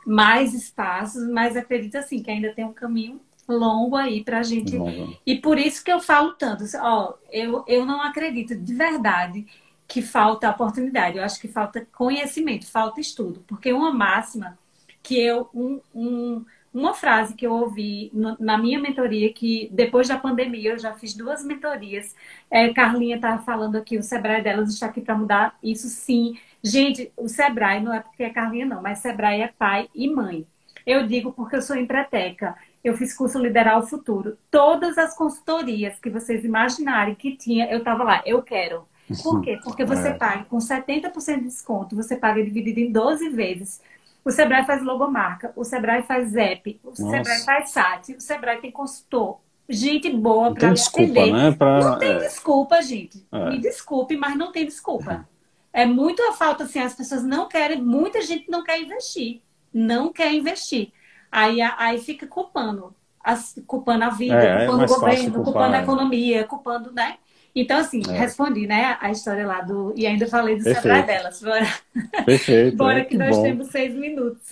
[0.07, 3.21] mais espaços, mas acredito assim que ainda tem um caminho
[3.57, 4.77] longo aí para a gente.
[5.27, 6.65] E por isso que eu falo tanto.
[6.81, 9.47] Ó, eu, eu não acredito de verdade
[9.87, 11.19] que falta oportunidade.
[11.19, 13.45] Eu acho que falta conhecimento, falta estudo.
[13.47, 14.59] Porque uma máxima
[15.03, 15.49] que eu.
[15.55, 20.79] Um, um, uma frase que eu ouvi na minha mentoria, que depois da pandemia eu
[20.79, 22.15] já fiz duas mentorias.
[22.49, 26.39] É, Carlinha está falando aqui, o Sebrae delas está aqui para mudar isso sim.
[26.63, 30.47] Gente, o Sebrae não é porque é Carlinha, não, mas Sebrae é pai e mãe.
[30.87, 32.57] Eu digo porque eu sou empreteca.
[32.83, 34.39] Eu fiz curso Liderar o Futuro.
[34.51, 38.23] Todas as consultorias que vocês imaginarem que tinha, eu estava lá.
[38.25, 38.89] Eu quero.
[39.23, 39.59] Por quê?
[39.63, 40.15] Porque você é.
[40.15, 43.81] paga com 70% de desconto, você paga dividido em 12 vezes.
[44.25, 47.11] O Sebrae faz logomarca, o Sebrae faz app, o Nossa.
[47.11, 49.41] Sebrae faz SAT, o Sebrae tem consultor.
[49.69, 51.33] Gente boa para atender.
[51.33, 51.53] Né?
[51.53, 51.81] Pra...
[51.81, 52.19] Não tem é.
[52.19, 53.25] desculpa, gente.
[53.33, 53.51] É.
[53.51, 55.29] Me desculpe, mas não tem desculpa.
[55.73, 59.41] É muito a falta, assim, as pessoas não querem, muita gente não quer investir.
[59.73, 60.93] Não quer investir.
[61.31, 62.95] Aí, aí fica culpando.
[63.23, 65.83] As, culpando a vida, é, é culpando o governo, culpar, culpando a é.
[65.83, 67.17] economia, culpando, né?
[67.55, 68.13] Então, assim, é.
[68.13, 69.93] respondi, né, a história lá do.
[69.97, 70.63] E ainda falei do.
[70.63, 71.43] Sebrae delas.
[71.43, 71.67] Bora.
[72.25, 72.77] Perfeito.
[72.77, 73.43] Bora que, que nós bom.
[73.43, 74.49] temos seis minutos.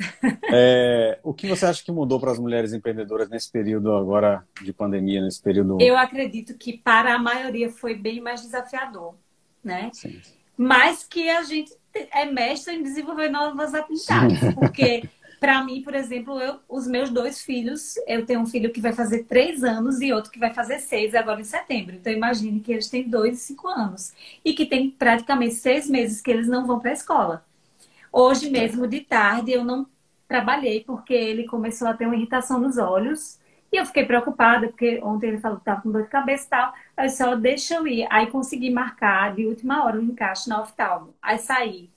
[0.50, 4.72] É, o que você acha que mudou para as mulheres empreendedoras nesse período agora de
[4.72, 5.78] pandemia, nesse período?
[5.80, 9.14] Eu acredito que para a maioria foi bem mais desafiador,
[9.62, 9.90] né?
[9.92, 10.20] Sim.
[10.56, 11.72] Mas que a gente
[12.12, 15.08] é mestre em desenvolver novas habilidades, porque
[15.40, 18.92] para mim, por exemplo, eu, os meus dois filhos, eu tenho um filho que vai
[18.92, 21.94] fazer três anos e outro que vai fazer seis agora em setembro.
[21.96, 24.12] Então, imagine que eles têm dois e cinco anos.
[24.44, 27.44] E que tem praticamente seis meses que eles não vão para a escola.
[28.12, 29.86] Hoje mesmo, de tarde, eu não
[30.26, 33.38] trabalhei porque ele começou a ter uma irritação nos olhos.
[33.72, 36.48] E eu fiquei preocupada, porque ontem ele falou que estava com dor de cabeça e
[36.48, 36.74] tal.
[36.96, 38.06] Aí só deixa eu ir.
[38.10, 41.14] Aí consegui marcar de última hora o um encaixe na oftalmo.
[41.22, 41.90] Aí saí.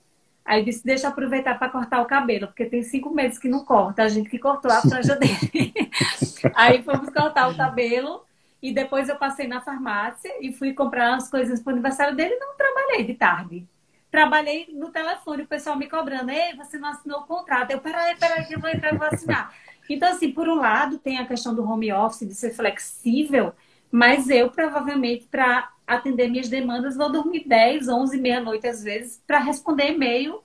[0.44, 3.64] Aí disse, deixa eu aproveitar para cortar o cabelo, porque tem cinco meses que não
[3.64, 5.72] corta, a gente que cortou a franja dele.
[6.54, 8.24] aí fomos cortar o cabelo
[8.60, 12.36] e depois eu passei na farmácia e fui comprar as coisas para o aniversário dele
[12.36, 13.66] não trabalhei de tarde.
[14.10, 17.70] Trabalhei no telefone, o pessoal me cobrando, ei, você não assinou o contrato.
[17.70, 19.54] Eu, peraí, peraí, que eu vou entrar e vou assinar.
[19.88, 23.54] Então, assim, por um lado, tem a questão do home office, de ser flexível,
[23.92, 29.38] mas eu provavelmente, para atender minhas demandas, vou dormir 10, 11, meia-noite às vezes, para
[29.38, 30.40] responder e-mail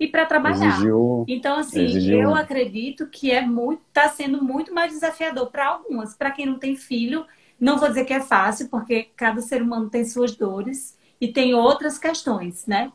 [0.00, 0.68] e para trabalhar.
[0.68, 2.22] Exigiu, então, assim, exigiu.
[2.22, 6.14] eu acredito que é muito, está sendo muito mais desafiador para algumas.
[6.14, 7.26] Para quem não tem filho,
[7.60, 11.54] não vou dizer que é fácil, porque cada ser humano tem suas dores e tem
[11.54, 12.90] outras questões, né?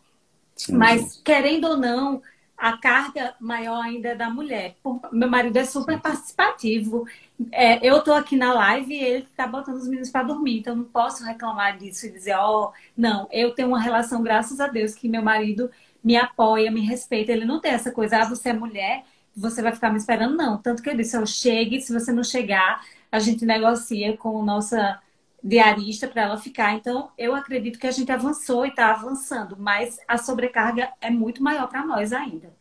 [0.55, 2.21] Sim, Mas, querendo ou não,
[2.63, 4.77] a carga maior ainda é da mulher.
[5.11, 7.05] Meu marido é super participativo.
[7.51, 10.73] É, eu estou aqui na live e ele está botando os meninos para dormir, então
[10.73, 14.67] não posso reclamar disso e dizer, ó, oh, não, eu tenho uma relação, graças a
[14.67, 15.69] Deus, que meu marido
[16.01, 17.33] me apoia, me respeita.
[17.33, 19.03] Ele não tem essa coisa, ah, você é mulher,
[19.35, 20.57] você vai ficar me esperando, não.
[20.57, 25.01] Tanto que eu disse, eu chegue, se você não chegar, a gente negocia com nossa
[25.43, 26.73] diarista para ela ficar.
[26.75, 31.43] Então, eu acredito que a gente avançou e está avançando, mas a sobrecarga é muito
[31.43, 32.55] maior para nós ainda.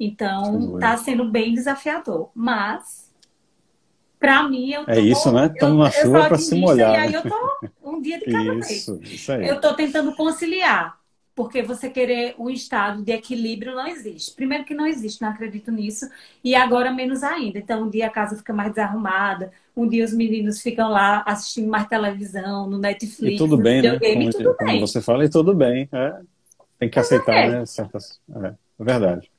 [0.00, 2.30] Então, está sendo bem desafiador.
[2.34, 3.12] Mas
[4.18, 5.46] Para mim, eu tô, É isso, né?
[5.46, 6.92] Estamos na chuva para se molhar.
[6.94, 7.36] E aí eu tô
[7.82, 9.12] um dia de cada isso, vez.
[9.12, 9.46] Isso aí.
[9.46, 10.98] Eu estou tentando conciliar,
[11.34, 14.34] porque você querer um estado de equilíbrio não existe.
[14.34, 16.08] Primeiro que não existe, não acredito nisso.
[16.42, 17.58] E agora menos ainda.
[17.58, 21.68] Então, um dia a casa fica mais desarrumada, um dia os meninos ficam lá assistindo
[21.68, 24.32] mais televisão, no Netflix, e tudo bem, no videogame, né?
[24.32, 24.80] como, tudo como bem.
[24.80, 25.88] você fala, e tudo bem.
[25.92, 26.20] É.
[26.78, 27.50] Tem que aceitar, é.
[27.50, 27.66] né?
[27.66, 28.20] Certas...
[28.42, 29.30] É, é verdade.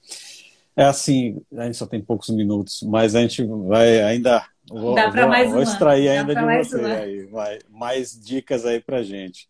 [0.75, 4.45] É assim, a gente só tem poucos minutos, mas a gente vai ainda.
[4.69, 6.93] Vou, Dá para mais vou extrair ainda de você uma.
[6.93, 9.49] aí, vai, mais dicas aí pra gente.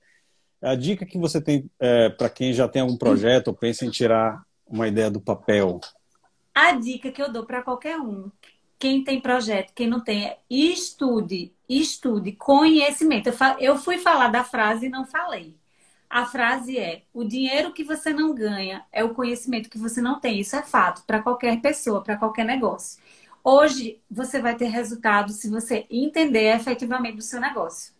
[0.59, 3.91] A dica que você tem é, para quem já tem algum projeto ou pensa em
[3.91, 5.79] tirar uma ideia do papel.
[6.55, 8.31] A dica que eu dou para qualquer um,
[8.79, 13.27] quem tem projeto, quem não tem, é estude, estude, conhecimento.
[13.27, 15.55] Eu, eu fui falar da frase e não falei.
[16.09, 20.19] A frase é: o dinheiro que você não ganha é o conhecimento que você não
[20.19, 20.39] tem.
[20.39, 23.01] Isso é fato para qualquer pessoa, para qualquer negócio.
[23.43, 27.93] Hoje você vai ter resultado se você entender efetivamente do seu negócio.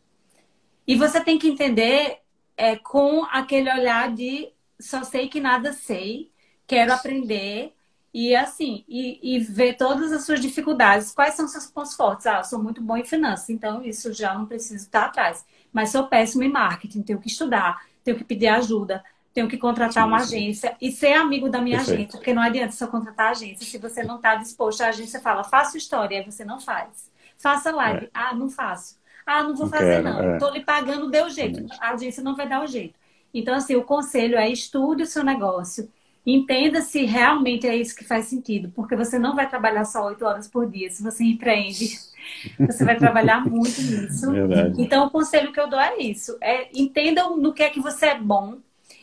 [0.88, 2.20] E você tem que entender
[2.58, 4.50] é, com aquele olhar de
[4.80, 6.32] só sei que nada sei,
[6.66, 7.74] quero aprender
[8.14, 11.12] e assim, e, e ver todas as suas dificuldades.
[11.14, 12.26] Quais são seus pontos fortes?
[12.28, 15.45] Ah, eu sou muito bom em finanças, então isso já não preciso estar atrás.
[15.72, 19.03] Mas sou péssimo em marketing, tenho que estudar, tenho que pedir ajuda,
[19.34, 20.22] tenho que contratar Sim, uma sim.
[20.22, 21.80] agência e ser amigo da minha Perfeito.
[21.82, 23.66] agência, porque não adianta só contratar a agência.
[23.66, 27.12] Se você não está disposto, a agência fala, faça história, aí você não faz.
[27.38, 28.10] Faça live.
[28.14, 28.97] Ah, não faço.
[29.26, 30.24] Ah, não vou Não fazer, quero, não.
[30.24, 30.32] é.
[30.32, 31.62] Estou lhe pagando, deu jeito.
[31.80, 32.97] A agência não vai dar o jeito.
[33.34, 35.91] Então, assim, o conselho é estude o seu negócio.
[36.30, 40.24] Entenda se realmente é isso que faz sentido, porque você não vai trabalhar só oito
[40.24, 40.90] horas por dia.
[40.90, 41.98] Se você empreende,
[42.60, 44.32] você vai trabalhar muito nisso.
[44.32, 44.80] Verdade.
[44.80, 48.08] Então, o conselho que eu dou é isso: é entenda no que é que você
[48.08, 48.58] é bom.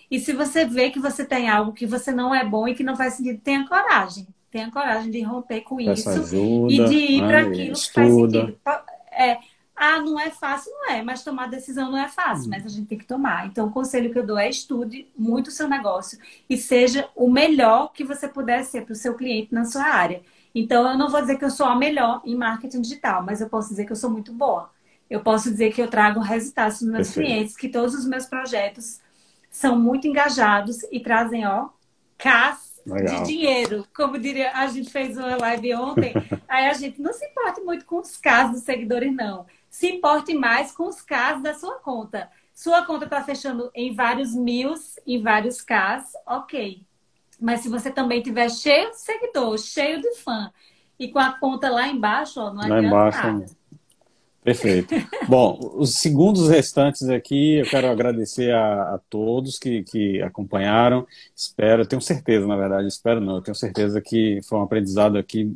[0.08, 2.84] E se você vê que você tem algo que você não é bom e que
[2.84, 4.26] não faz sentido, tenha coragem.
[4.50, 7.92] Tenha coragem de romper com Peça isso ajuda, e de ir para né, aquilo que
[7.92, 8.56] faz sentido.
[9.10, 9.38] É,
[9.76, 12.08] ah, não é fácil, não é, mas tomar decisão não é Hum.
[12.08, 13.46] fácil, mas a gente tem que tomar.
[13.46, 16.18] Então, o conselho que eu dou é estude muito o seu negócio
[16.48, 20.22] e seja o melhor que você puder ser para o seu cliente na sua área.
[20.54, 23.48] Então, eu não vou dizer que eu sou a melhor em marketing digital, mas eu
[23.50, 24.70] posso dizer que eu sou muito boa.
[25.10, 27.10] Eu posso dizer que eu trago resultados para os meus Perfeito.
[27.10, 29.00] clientes, que todos os meus projetos
[29.50, 31.68] são muito engajados e trazem, ó,
[32.18, 33.12] cas Legal.
[33.12, 33.86] de dinheiro.
[33.94, 36.18] Como diria, a gente fez uma live ontem,
[36.48, 39.46] aí a gente não se importa muito com os casos dos seguidores, não.
[39.70, 42.30] Se importe mais com os casos da sua conta.
[42.54, 44.72] Sua conta está fechando em vários mil,
[45.06, 46.82] em vários casos, ok.
[47.38, 50.50] Mas se você também tiver cheio de seguidor, cheio de fã,
[50.98, 53.26] e com a conta lá embaixo, ó, não Lá adianta embaixo.
[53.26, 53.46] nada.
[54.42, 54.94] Perfeito.
[55.28, 61.06] Bom, os segundos restantes aqui, eu quero agradecer a, a todos que, que acompanharam.
[61.34, 65.54] Espero, tenho certeza, na verdade, espero não, eu tenho certeza que foi um aprendizado aqui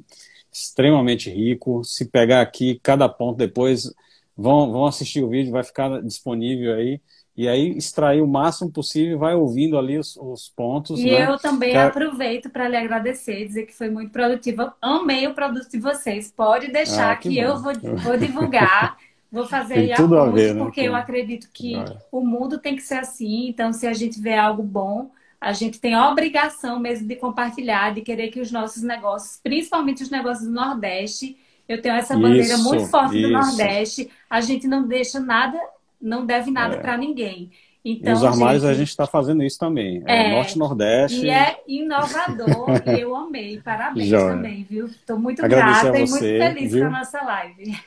[0.53, 1.83] extremamente rico.
[1.85, 3.93] Se pegar aqui cada ponto depois,
[4.37, 7.01] vão, vão assistir o vídeo, vai ficar disponível aí.
[7.37, 11.01] E aí extrair o máximo possível, vai ouvindo ali os, os pontos.
[11.01, 11.27] E né?
[11.27, 14.75] eu também Quero- aproveito para lhe agradecer, dizer que foi muito produtiva.
[14.83, 16.31] Amei o produto de vocês.
[16.37, 17.73] Pode deixar Ah, que que, eu vou,
[18.03, 18.99] vou divulgar,
[19.33, 21.97] vou fazer Tem aí tudo a ver, né, porque eu acredito que Ah.
[22.13, 23.49] o mundo tem que ser assim.
[23.49, 25.11] Então, se a gente vê algo bom,
[25.41, 30.03] a gente tem a obrigação mesmo de compartilhar, de querer que os nossos negócios, principalmente
[30.03, 31.37] os negócios do Nordeste,
[31.69, 33.31] eu tenho essa bandeira Isso, muito forte do isso.
[33.31, 34.11] Nordeste.
[34.29, 35.59] A gente não deixa nada,
[36.01, 36.79] não deve nada É.
[36.81, 37.51] para ninguém.
[37.83, 40.03] Então, os armários a gente, gente está fazendo isso também.
[40.07, 40.31] É, É.
[40.33, 41.25] Norte-Nordeste.
[41.25, 43.59] e é inovador e eu amei.
[43.61, 44.35] Parabéns Joia.
[44.35, 44.87] também, viu?
[44.87, 46.83] Estou muito Agradecer grata a e você, muito feliz viu?
[46.83, 47.79] com a nossa live.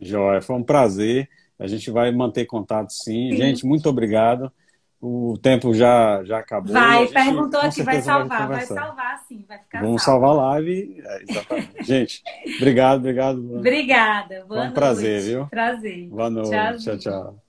[0.00, 1.28] Joia, foi um prazer.
[1.58, 3.30] A gente vai manter contato sim.
[3.30, 3.36] Sim.
[3.36, 4.50] Gente, muito obrigado.
[5.04, 6.72] O tempo já, já acabou.
[6.72, 8.74] Vai, gente, perguntou aqui, vai salvar, vai conversar.
[8.76, 11.02] salvar sim, vai ficar Vamos salvar a live.
[11.04, 11.84] É, exatamente.
[11.84, 12.22] gente,
[12.56, 13.56] obrigado, obrigado.
[13.56, 14.44] Obrigada.
[14.46, 15.26] Boa Foi um prazer, noite.
[15.26, 15.46] viu?
[15.48, 16.08] Prazer.
[16.08, 16.50] Boa noite.
[16.50, 16.98] Tchauzinho.
[16.98, 17.40] Tchau, tchau.